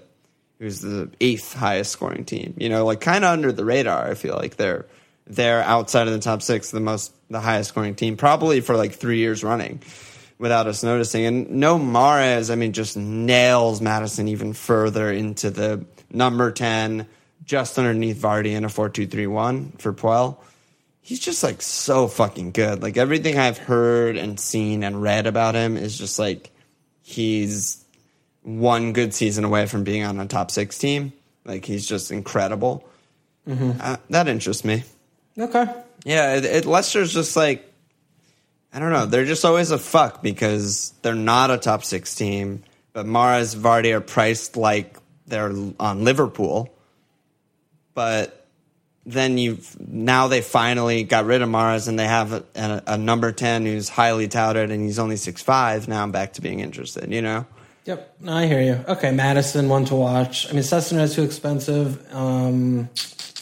[0.57, 2.55] who's the eighth highest scoring team.
[2.57, 4.09] You know, like kind of under the radar.
[4.09, 4.86] I feel like they're
[5.28, 8.93] they're outside of the top six, the most the highest scoring team, probably for like
[8.93, 9.80] three years running,
[10.40, 11.26] without us noticing.
[11.26, 17.06] And no Mahrez, I mean, just nails Maddison even further into the number ten,
[17.46, 20.38] just underneath Vardy in a four two three one for Puel
[21.10, 22.84] he's just like so fucking good.
[22.84, 26.52] Like everything I've heard and seen and read about him is just like
[27.02, 27.84] he's
[28.44, 31.12] one good season away from being on a top six team.
[31.46, 32.88] Like he's just incredible.
[33.50, 34.84] Uh, that interests me.
[35.36, 35.66] Okay.
[36.06, 37.68] Yeah, it, it, Leicester's just like
[38.72, 39.05] I don't know.
[39.05, 42.63] They're just always a fuck because they're not a top six team.
[42.93, 44.97] But Mahrez, Vardy are priced like
[45.28, 46.74] they're on Liverpool.
[47.93, 48.47] But
[49.05, 52.97] then you now they finally got rid of Mahrez and they have a, a, a
[52.97, 55.88] number ten who's highly touted and he's only six five.
[55.88, 57.11] Now I'm back to being interested.
[57.11, 57.45] You know.
[57.86, 58.86] Yep, no, I hear you.
[58.88, 60.47] Okay, Maddison, one to watch.
[60.47, 62.13] I mean, Sessegnon is too expensive.
[62.13, 62.89] Um,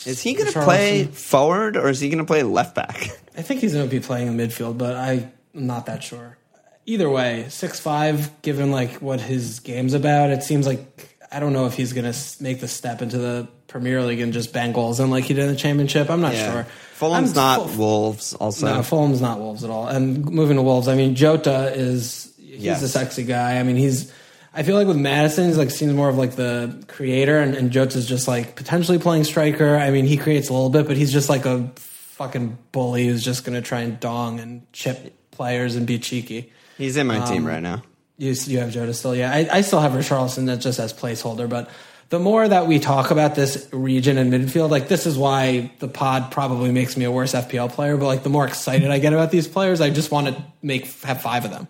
[0.06, 3.10] Is he going to play forward or is he going to play left back?
[3.38, 6.38] I think he's going to be playing in midfield, but I'm not that sure.
[6.86, 8.42] Either way, six five.
[8.42, 12.12] Given like what his game's about, it seems like I don't know if he's going
[12.12, 15.34] to make the step into the Premier League and just bang goals in like he
[15.34, 16.10] did in the Championship.
[16.10, 16.66] I'm not sure.
[16.96, 18.34] Fulham's I'm not full- Wolves.
[18.34, 19.88] Also, No, Fulham's not Wolves at all.
[19.88, 22.82] And moving to Wolves, I mean, Jota is he's Yes.
[22.82, 23.60] a sexy guy.
[23.60, 24.12] I mean, he's.
[24.54, 27.70] I feel like with Maddison, he's like seems more of like the creator, and, and
[27.70, 29.76] Jota's just like potentially playing striker.
[29.76, 31.70] I mean, he creates a little bit, but he's just like a
[32.18, 36.52] fucking bully who's just going to try and dong and chip players and be cheeky.
[36.78, 37.84] he's in my team Um, right now.
[38.18, 39.32] You you have Jota still, yeah.
[39.32, 41.70] I, I still have Richarlison that just as placeholder, but
[42.10, 45.88] the more that we talk about this region and midfield, like this is why the
[45.88, 47.96] pod probably makes me a worse FPL player.
[47.98, 50.88] But like the more excited I get about these players, I just want to make
[51.04, 51.68] have five of them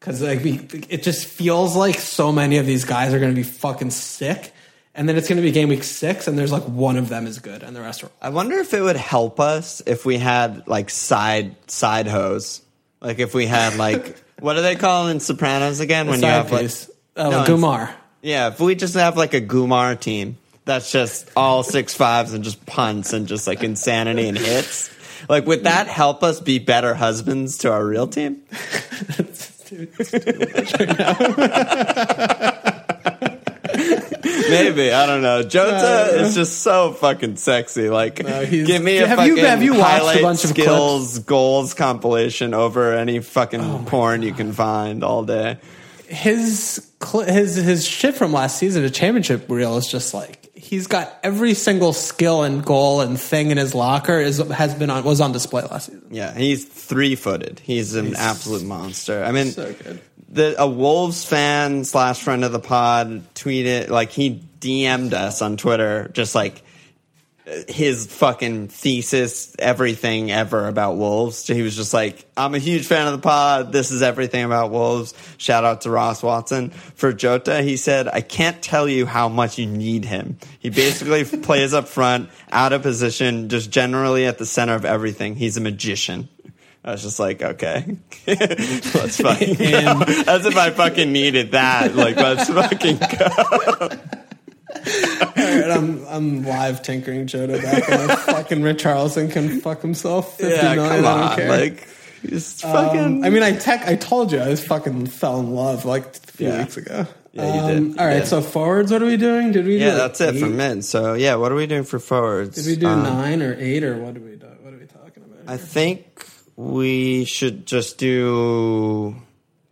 [0.00, 0.58] because like we,
[0.90, 4.52] it just feels like so many of these guys are going to be fucking sick,
[4.94, 7.26] and then it's going to be game week six, and there's like one of them
[7.26, 8.10] is good, and the rest are.
[8.20, 12.62] I wonder if it would help us if we had like side side hose,
[13.00, 16.52] like if we had like what do they call in Sopranos again when you have
[16.52, 16.90] like piece.
[17.16, 17.92] Oh, uh, No, Gumar.
[18.22, 22.44] yeah, if we just have like a Gumar team that's just all six fives and
[22.44, 24.90] just punts and just like insanity and hits.
[25.28, 28.42] Like, would that help us be better husbands to our real team?
[34.52, 35.42] Maybe I don't know.
[35.42, 37.88] Jota is just so fucking sexy.
[37.88, 40.50] Like, he's- give me a Have fucking you- have you watched a highlight bunch of
[40.50, 45.58] skills goals compilation over any fucking Oh porn you can find all day.
[46.08, 50.86] his cl- his his shit from last season, the championship reel, is just like he's
[50.86, 55.02] got every single skill and goal and thing in his locker is has been on
[55.04, 56.02] was on display last season.
[56.10, 57.60] Yeah, he's three footed.
[57.64, 59.24] He's an absolute monster.
[59.24, 60.00] I mean, So good.
[60.32, 65.56] The a Wolves fan slash friend of the pod tweeted like he DM'd us on
[65.56, 66.62] Twitter, just like
[67.68, 71.46] his fucking thesis, everything ever about Wolves.
[71.46, 73.72] He was just like, I'm a huge fan of the pod.
[73.72, 75.12] This is everything about Wolves.
[75.38, 76.70] Shout out to Ross Watson.
[76.70, 80.38] For Jota, he said, I can't tell you how much you need him.
[80.60, 85.34] He basically plays up front, out of position, just generally at the center of everything.
[85.34, 86.28] He's a magician.
[86.84, 90.02] I was just like, okay, let's fucking go.
[90.26, 91.94] As if I fucking needed that.
[91.94, 93.88] Like, let's fucking go.
[94.74, 100.38] Alright, I'm I'm live tinkering Jota back and like fucking Richarlison can fuck himself.
[100.38, 101.36] 50 Yeah, million, come I don't on.
[101.36, 101.48] care.
[101.50, 101.88] Like,
[102.22, 103.00] he's fucking.
[103.00, 103.86] Um, I mean, I tech.
[103.86, 106.58] I told you I was fucking fell in love like a few Yeah.
[106.60, 107.06] weeks ago.
[107.32, 107.82] Yeah, you Um, did.
[107.94, 108.26] You All right, did.
[108.26, 108.90] so forwards.
[108.92, 109.52] What are we doing?
[109.52, 109.78] Did we?
[109.78, 110.52] yeah, do that's it for eight?
[110.52, 110.84] mid.
[110.84, 112.56] So, yeah, what are we doing for forwards?
[112.56, 114.46] Did we do Um, nine or eight or what do we do?
[114.62, 115.52] What are we talking about?
[115.52, 116.26] I think
[116.56, 119.16] we should just do,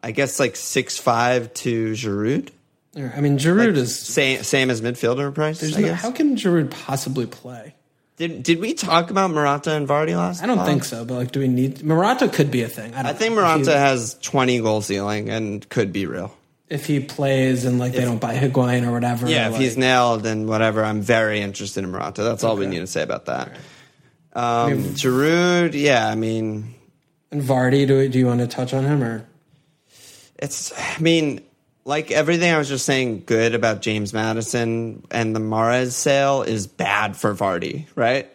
[0.02, 2.50] I guess, like six five to Giroud.
[2.96, 3.96] I mean, Giroud is.
[3.96, 5.62] Same, same as midfielder price.
[5.76, 7.74] No, how can Giroud possibly play?
[8.16, 10.42] did did we talk about Morata and Vardy last?
[10.42, 10.66] I don't pod?
[10.66, 12.28] think so, but like, do we need Morata?
[12.28, 12.92] Could be a thing.
[12.94, 13.40] I, don't I think know.
[13.40, 16.36] If Morata he- has twenty goal ceiling and could be real.
[16.68, 19.26] if he plays and like they don't buy Higuain or whatever.
[19.28, 22.22] Yeah, like, if he's nailed and whatever, I'm very interested in Morata.
[22.22, 23.52] That's all we need to say about that.
[24.32, 26.74] Um, Giroud, yeah, I mean,
[27.30, 29.26] and Vardy, do do you want to touch on him or?
[30.40, 30.72] it's.
[30.76, 31.42] I mean,
[31.84, 36.66] like everything I was just saying, good about James Maddison and the Mahrez sale is
[36.66, 38.30] bad for Vardy, right?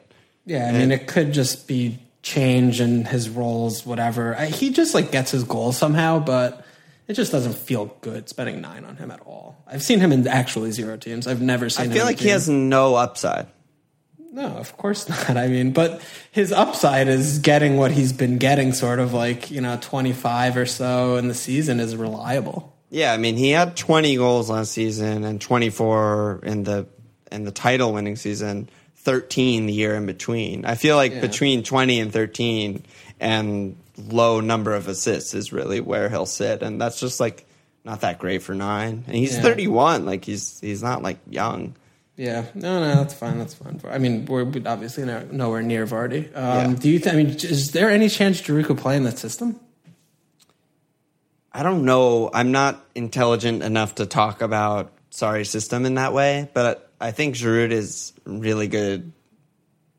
[0.45, 4.35] Yeah, I mean, it could just be change in his roles, whatever.
[4.35, 6.65] I, he just like gets his goals somehow, but
[7.07, 9.57] it just doesn't feel good spending nine on him at all.
[9.67, 11.27] I've seen him in actually zero teams.
[11.27, 11.87] I've never seen.
[11.87, 13.47] him I feel like he has no upside.
[14.35, 15.37] No, of course not.
[15.37, 19.61] I mean, but his upside is getting what he's been getting, sort of like, you
[19.61, 22.75] know, 25 or so in the season is reliable.
[22.89, 26.87] Yeah, I mean, he had 20 goals last season and 24 in the
[27.31, 30.65] in the title winning season, 13 the year in between.
[30.65, 31.21] I feel like Yeah.
[31.21, 32.83] between 20 and 13
[33.19, 37.45] and low number of assists is really where he'll sit and that's just like
[37.85, 39.03] not that great for 9.
[39.07, 39.41] And he's Yeah.
[39.43, 41.75] 31, like he's he's not like young.
[42.17, 43.39] Yeah, no, no, that's fine.
[43.39, 43.81] That's fine.
[43.89, 46.27] I mean, we're obviously nowhere near Vardy.
[46.35, 46.77] Um, Yeah.
[46.79, 46.99] Do you?
[46.99, 49.59] Th- I mean, is there any chance Giroud could play in that system?
[51.51, 52.29] I don't know.
[52.33, 57.35] I'm not intelligent enough to talk about Sarri system in that way, but I think
[57.35, 59.11] Giroud is really good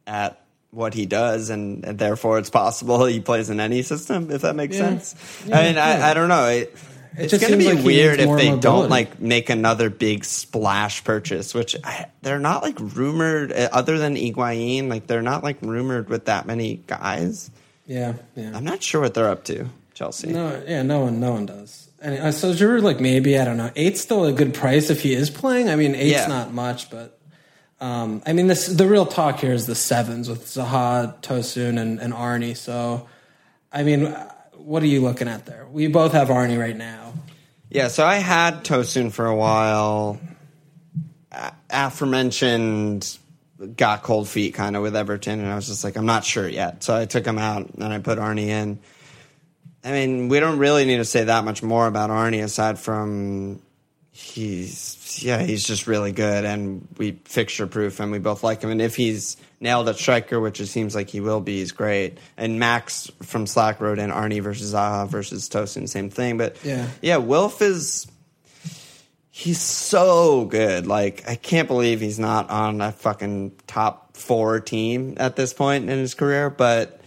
[0.07, 0.41] at
[0.71, 4.31] what he does, and, and therefore it's possible he plays in any system.
[4.31, 4.99] If that makes Yeah.
[4.99, 5.15] sense.
[5.47, 5.79] Yeah, I mean.
[5.79, 6.49] I, I don't know.
[6.49, 6.77] It,
[7.19, 8.61] it's just going to be like weird if they mobility.
[8.61, 13.53] don't like make another big splash purchase, which I, they're not like rumored.
[13.53, 17.51] uh, Other than Higuain, like they're not like rumored with that many guys.
[17.87, 18.53] Yeah, yeah.
[18.55, 19.67] I'm not sure what they're up to.
[19.95, 20.31] Chelsea.
[20.31, 21.89] No, yeah, no one, no one does.
[22.03, 23.71] And uh, so Giroud, like maybe I don't know.
[23.77, 25.71] Eight's still a good price if he is playing.
[25.71, 26.27] I mean, eight's Yeah.
[26.27, 27.19] not much, but
[27.81, 31.99] um, I mean, this the real talk here is the sevens with Zaha, Tosun, and,
[31.99, 32.55] and Arnie.
[32.57, 33.09] So,
[33.73, 34.15] I mean,
[34.67, 35.65] what are you looking at there?
[35.71, 37.15] We both have Arnie right now.
[37.71, 40.19] Yeah, so I had Tosun for a while.
[41.31, 43.17] A- aforementioned
[43.77, 46.49] got cold feet kind of with Everton, and I was just like, I'm not sure
[46.49, 46.83] yet.
[46.83, 48.81] So I took him out and I put Arnie in.
[49.85, 53.63] I mean, we don't really need to say that much more about Arnie aside from
[54.11, 58.71] he's yeah, he's just really good and we fixture proof and we both like him.
[58.71, 62.19] And if he's nailed at striker, which it seems like he will be, he's great.
[62.37, 66.37] And Max from Slack wrote in Arnie versus Zaha versus Tosun, same thing.
[66.37, 66.89] But Yeah.
[67.01, 68.07] yeah, Wilf is
[69.31, 70.87] he's so good.
[70.87, 75.91] Like I can't believe he's not on a fucking top four team at this point
[75.91, 76.49] in his career.
[76.51, 77.01] But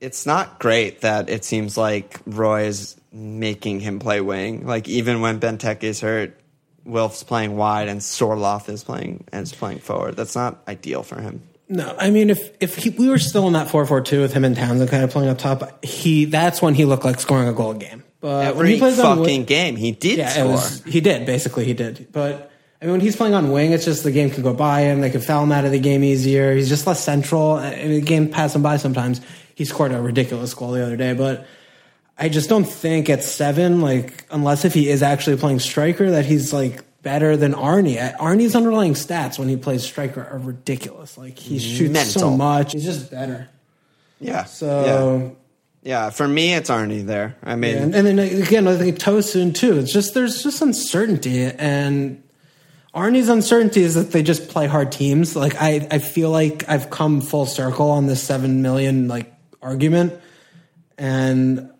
[0.00, 4.66] it's not great that it seems like Roy is making him play wing.
[4.66, 6.38] Like even when Benteke is hurt,
[6.84, 10.16] Wilf's playing wide and Sorloth is playing and is playing forward.
[10.16, 11.42] That's not ideal for him.
[11.72, 14.32] No, I mean if if he, we were still in that four four two with
[14.32, 17.46] him and Townsend kind of playing up top, he that's when he looked like scoring
[17.48, 18.02] a goal a game.
[18.20, 20.46] But when Every he plays on fucking wing- game he did yeah, score.
[20.48, 22.08] was he did basically he did.
[22.10, 22.50] But
[22.82, 25.00] I mean when he's playing on wing, it's just the game could go by him.
[25.00, 26.54] They could foul him out of the game easier.
[26.54, 27.52] He's just less central.
[27.52, 29.20] Uh, I mean, the game pass him by sometimes.
[29.54, 31.46] He scored a ridiculous goal the other day, but
[32.18, 36.26] I just don't think at seven, like unless if he is actually playing striker, that
[36.26, 38.16] he's like better than Arnie.
[38.16, 41.16] Arnie's underlying stats when he plays striker are ridiculous.
[41.16, 42.72] Like he shoots so much.
[42.72, 43.48] He's just better.
[44.20, 44.44] yeah.
[44.44, 45.36] So
[45.82, 46.04] yeah.
[46.06, 47.36] yeah, for me it's Arnie there.
[47.42, 49.78] I mean, and, and then again, I think Tosun too.
[49.78, 52.22] It's just there's just uncertainty, and
[52.94, 55.36] Arnie's uncertainty is that they just play hard teams.
[55.36, 59.32] Like I, I feel like I've come full circle on this seven million like
[59.62, 60.14] argument,
[60.98, 61.70] and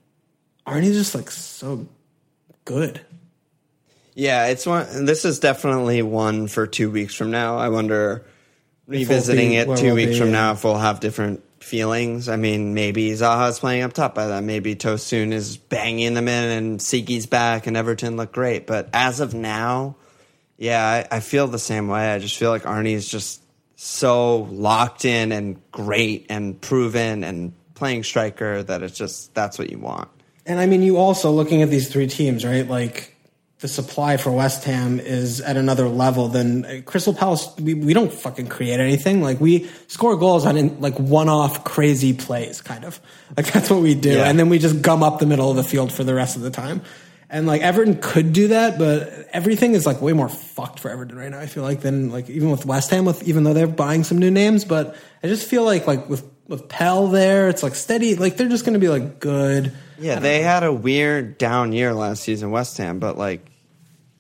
[0.67, 1.89] Arnie's just like so
[2.65, 3.01] good.
[4.21, 5.07] Yeah, it's one.
[5.07, 7.57] This is definitely one for two weeks from now.
[7.57, 8.27] I wonder,
[8.87, 10.33] revisiting be- it 2 we'll weeks be, from yeah.
[10.33, 12.29] now, if we'll have different feelings.
[12.29, 14.45] I mean, maybe Zaha's playing up top by then.
[14.45, 18.67] Maybe Tosun is banging them in, and Sigi's back, and Everton look great.
[18.67, 19.97] But as of now,
[20.59, 22.13] yeah, I, I feel the same way.
[22.13, 23.41] I just feel like Arnie is just
[23.77, 29.71] so locked in and great and proven and playing striker that it's just that's what
[29.71, 30.11] you want.
[30.45, 32.69] And I mean, you also looking at these three teams, right?
[32.69, 33.10] Like
[33.61, 37.47] the supply for West Ham is at another level than Crystal Palace.
[37.61, 39.21] We, we don't fucking create anything.
[39.23, 42.99] Like we score goals on in, like one-off crazy plays, kind of.
[43.37, 44.29] Like that's what we do, Yeah.
[44.29, 46.43] and then we just gum up the middle of the field for the rest of
[46.43, 46.81] the time.
[47.29, 51.17] And like Everton could do that, but everything is like way more fucked for Everton
[51.17, 51.39] right now.
[51.39, 54.19] I feel like than like even with West Ham, with even though they're buying some
[54.19, 58.17] new names, but I just feel like like with with Pell there, it's like steady.
[58.17, 59.73] Like they're just going to be like good.
[59.99, 63.47] Yeah, they had a weird down year last season, West Ham, but like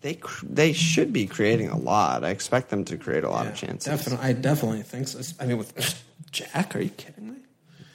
[0.00, 2.24] they cr- they should be creating a lot.
[2.24, 3.90] I expect them to create a lot of chances.
[3.90, 5.20] Definitely, I definitely think so.
[5.40, 7.36] I mean, with Jack, are you kidding me?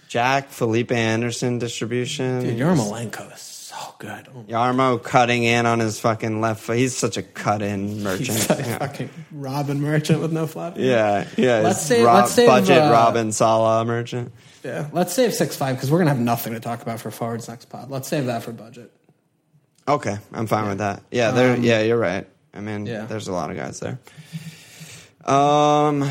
[0.09, 2.41] Jack, Felipe Anderson distribution.
[2.41, 3.39] Dude, Yarmolenko is
[3.79, 4.27] so good.
[4.35, 6.77] Oh, Yarmo cutting in on his fucking left foot.
[6.77, 8.27] He's such a cut in merchant.
[8.29, 8.77] he's like yeah.
[8.77, 10.75] fucking Robin Merchant with no flap.
[10.77, 11.59] yeah, yeah.
[11.59, 14.31] Let's his save- Rob- let's save, budget uh, Robin Salah merchant.
[14.63, 14.89] yeah.
[14.91, 17.65] Let's save six five because we're gonna have nothing to talk about for forwards next
[17.65, 17.89] pod.
[17.89, 18.91] Let's save that for budget.
[19.87, 21.03] Okay, I'm fine with that.
[21.11, 21.55] Yeah, there.
[21.57, 22.27] yeah, you're right.
[22.53, 23.05] I mean, Um, yeah.
[23.05, 23.99] there's a lot of guys there.
[25.25, 26.09] Um,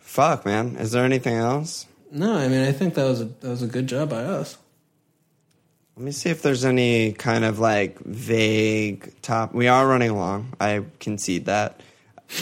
[0.00, 0.76] fuck, man.
[0.76, 1.86] Is there anything else?
[2.10, 4.56] No, I mean, I think that was a that was a good job by us.
[5.96, 9.54] Let me see if there's any kind of like vague top.
[9.54, 10.54] We are running along.
[10.60, 11.80] I concede that.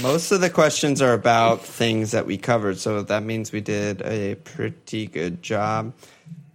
[0.03, 4.03] Most of the questions are about things that we covered, so that means we did
[4.03, 5.93] a pretty good job.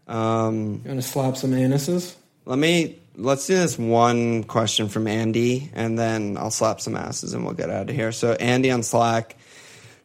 [0.07, 2.15] Um, You want to slap some anuses?
[2.45, 7.33] let me let's do this one question from Andy, and then I'll slap some asses
[7.33, 8.11] and we'll get out of here.
[8.13, 9.35] So Andy on Slack,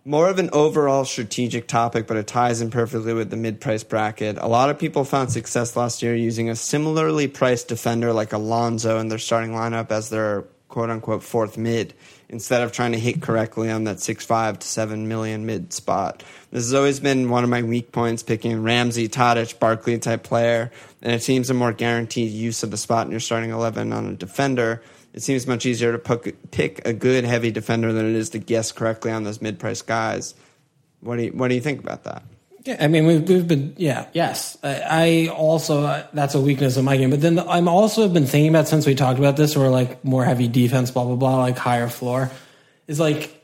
[0.05, 4.39] more of an overall strategic topic, but it ties in perfectly with the mid-price bracket.
[4.39, 8.99] A lot of people found success last year using a similarly priced defender like Alonso
[8.99, 11.93] in their starting lineup as their quote-unquote fourth mid,
[12.29, 16.23] instead of trying to hit correctly on that six-five to seven million mid spot.
[16.53, 20.71] This has always been one of my weak points, picking Ramsey, Tadic, Barkley type player,
[21.03, 24.07] and it seems a more guaranteed use of the spot in your starting eleven on
[24.07, 24.81] a defender.
[25.13, 25.99] It seems much easier to
[26.51, 30.35] pick, a good heavy defender than it is to guess correctly on those mid-price guys.
[31.01, 32.23] What do you What do you think about that?
[32.65, 34.59] Yeah, I mean, we've, we've been, yeah, yes.
[34.63, 37.09] I, I also, uh, that's a weakness of my game.
[37.09, 40.25] But then I'm also been thinking about since we talked about this, or like more
[40.25, 42.31] heavy defense, blah, blah, blah, like higher floor,
[42.87, 43.35] is like,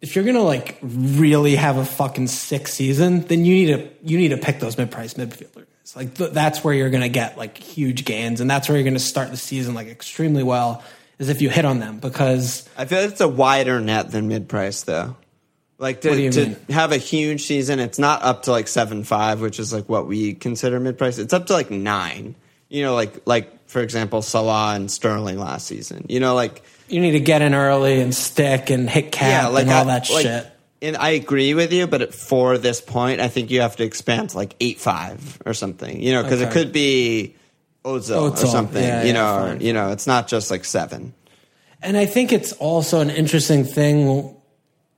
[0.00, 4.16] if you're to like really have a fucking sick season, then you need to, you
[4.16, 5.66] need to pick those mid price midfielders.
[5.96, 8.40] Like th- that's where you're going to get like huge gains.
[8.40, 10.82] And that's where you're going to start the season like extremely well
[11.18, 14.26] is if you hit on them because I feel like it's a wider net than
[14.28, 15.16] mid-price, though.
[15.78, 16.56] Like to, What do you to mean?
[16.70, 20.06] have a huge season, it's not up to like seven five, which is like what
[20.06, 21.18] we consider mid-price.
[21.18, 22.34] It's up to like nine.
[22.68, 26.06] You know, like like for example, Salah and Sterling last season.
[26.08, 29.60] You know, like you need to get in early and stick and hit cap yeah,
[29.60, 30.46] and all I- that like- shit.
[30.84, 34.30] And I agree with you, but for this point, I think you have to expand
[34.30, 36.00] to like eight five or something.
[36.00, 37.36] You know, because it could be
[37.84, 38.82] Ozil, or something.
[38.82, 41.14] yeah, you yeah, know, or, you know, it's not just like seven.
[41.82, 44.34] And I think it's also an interesting thing.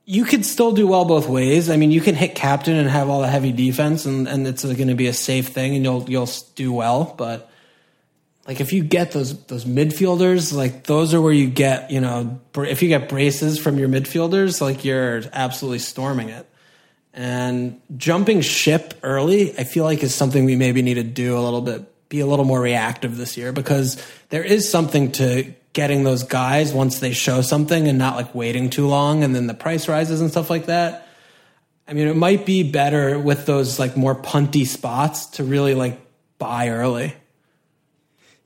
[0.05, 1.69] You could still do well both ways.
[1.69, 4.63] I mean, you can hit captain and have all the heavy defense, and, and it's
[4.63, 7.13] going to be a safe thing, and you'll you'll do well.
[7.17, 7.46] But
[8.47, 12.39] like if you get those those midfielders, like those are where you get you know
[12.55, 16.47] if you get braces from your midfielders, like you're absolutely storming it.
[17.13, 21.41] And jumping ship early, I feel like is something we maybe need to do a
[21.41, 26.03] little bit, be a little more reactive this year because there is something to getting
[26.03, 29.53] those guys once they show something and not like waiting too long and then the
[29.53, 31.07] price rises and stuff like that.
[31.87, 35.99] I mean, it might be better with those like more punty spots to really like
[36.37, 37.13] buy early.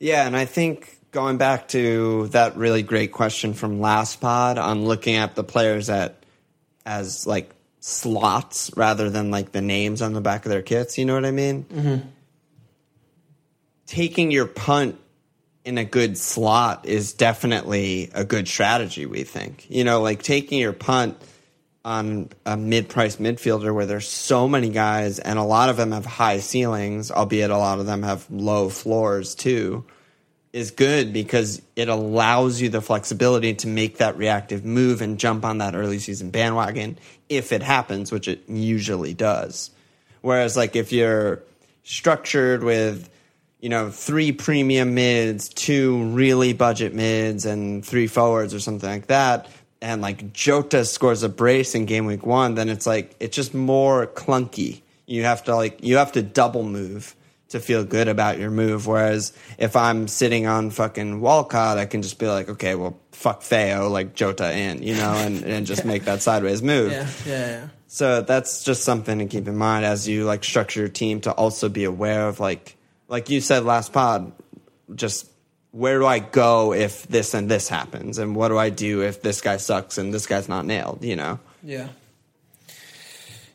[0.01, 4.85] Yeah, and I think going back to that really great question from last pod on
[4.85, 6.23] looking at the players at
[6.87, 7.51] as like
[7.81, 10.97] slots rather than like the names on the back of their kits.
[10.97, 11.65] You know what I mean?
[11.65, 12.07] Mm-hmm.
[13.85, 14.99] Taking your punt
[15.63, 19.05] in a good slot is definitely a good strategy.
[19.05, 21.21] We think, you know, like taking your punt
[21.83, 26.05] on a mid-priced midfielder where there's so many guys and a lot of them have
[26.05, 29.83] high ceilings, albeit a lot of them have low floors too
[30.53, 35.45] is good because it allows you the flexibility to make that reactive move and jump
[35.45, 36.97] on that early season bandwagon
[37.29, 39.71] if it happens, which it usually does.
[40.21, 41.41] Whereas, like, if you're
[41.83, 43.09] structured with,
[43.59, 49.07] you know, three premium mids, two really budget mids, and three forwards or something like
[49.07, 49.47] that,
[49.81, 53.53] and like Jota scores a brace in game week one, then it's like, it's just
[53.53, 54.81] more clunky.
[55.07, 57.15] You have to, like, you have to double move
[57.49, 58.87] to feel good about your move.
[58.87, 63.41] Whereas if I'm sitting on fucking Walcott, I can just be like, okay, well, fuck
[63.41, 66.91] Theo, like Jota in, you know, and, and just make that sideways move.
[67.01, 67.67] Yeah, yeah, yeah.
[67.87, 71.31] So that's just something to keep in mind as you like structure your team to
[71.31, 72.77] also be aware of like,
[73.09, 74.31] like you said last pod,
[74.95, 75.29] just
[75.71, 79.21] where do I go if this and this happens, and what do I do if
[79.21, 81.39] this guy sucks and this guy's not nailed, you know?
[81.63, 81.89] Yeah.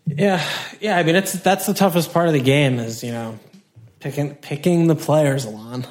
[0.06, 0.42] Yeah,
[0.80, 0.96] yeah.
[0.96, 3.40] I mean, it's that's the toughest part of the game is you know
[4.06, 5.86] Picking picking the players, Alon.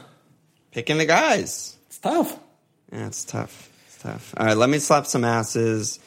[0.72, 1.76] Picking the guys.
[1.88, 2.40] It's tough.
[2.92, 3.70] Yeah, it's tough.
[3.88, 4.34] It's tough.
[4.38, 6.00] All right, let me slap some asses.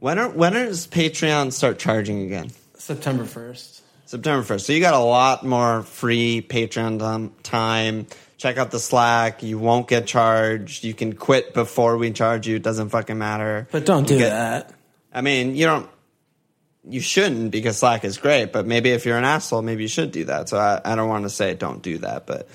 [0.00, 2.50] When are when does Patreon start charging again?
[2.76, 3.82] September first.
[4.06, 4.66] September first.
[4.66, 8.06] So you got a lot more free Patreon time.
[8.42, 9.44] Check out the Slack.
[9.44, 10.82] You won't get charged.
[10.82, 12.56] You can quit before we charge you.
[12.56, 13.68] It doesn't fucking matter.
[13.70, 14.74] But don't do get, that.
[15.14, 15.88] I mean, you don't
[16.84, 20.10] you shouldn't because Slack is great, but maybe if you're an asshole, maybe you should
[20.10, 20.48] do that.
[20.48, 22.48] So I, I don't want to say don't do that, but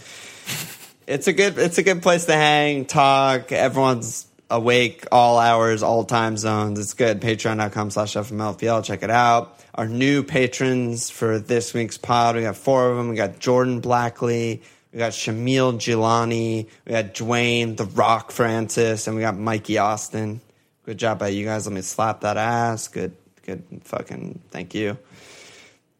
[1.08, 3.54] it's a good it's a good place to hang, talk.
[3.54, 6.80] Everyone's awake all hours, all time zones.
[6.80, 7.22] It's good.
[7.22, 8.84] Patreon.com slash FMLFPL.
[8.84, 9.58] Check it out.
[9.74, 13.08] Our new patrons for this week's pod, we got four of them.
[13.08, 14.64] We got Jordan Blackley,
[14.98, 20.42] we got Shamil Gilani, we got Dwayne, The Rock Francis, and we got Mikey Austin.
[20.86, 21.68] Good job by you guys.
[21.68, 22.88] Let me slap that ass.
[22.88, 23.16] Good
[23.46, 24.98] good fucking thank you.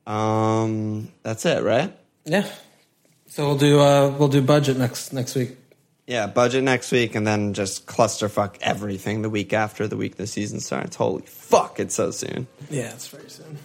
[0.08, 1.96] Um, that's it, right?
[2.26, 2.50] Yeah.
[3.28, 5.58] So we'll do uh, we'll do budget next next week.
[6.08, 10.26] Yeah, budget next week, and then just clusterfuck everything the week after the week the
[10.26, 10.96] season starts.
[10.96, 12.48] Holy fuck, it's so soon.
[12.72, 13.60] Yeah, it's very soon.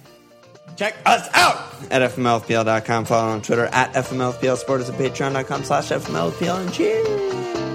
[0.77, 1.57] Check us out
[1.91, 3.05] at fmlfpl.com.
[3.05, 4.57] Follow on Twitter at fmlfpl.
[4.57, 6.61] Support us at patreon.com slash fmlfpl.
[6.61, 7.72] And cheers.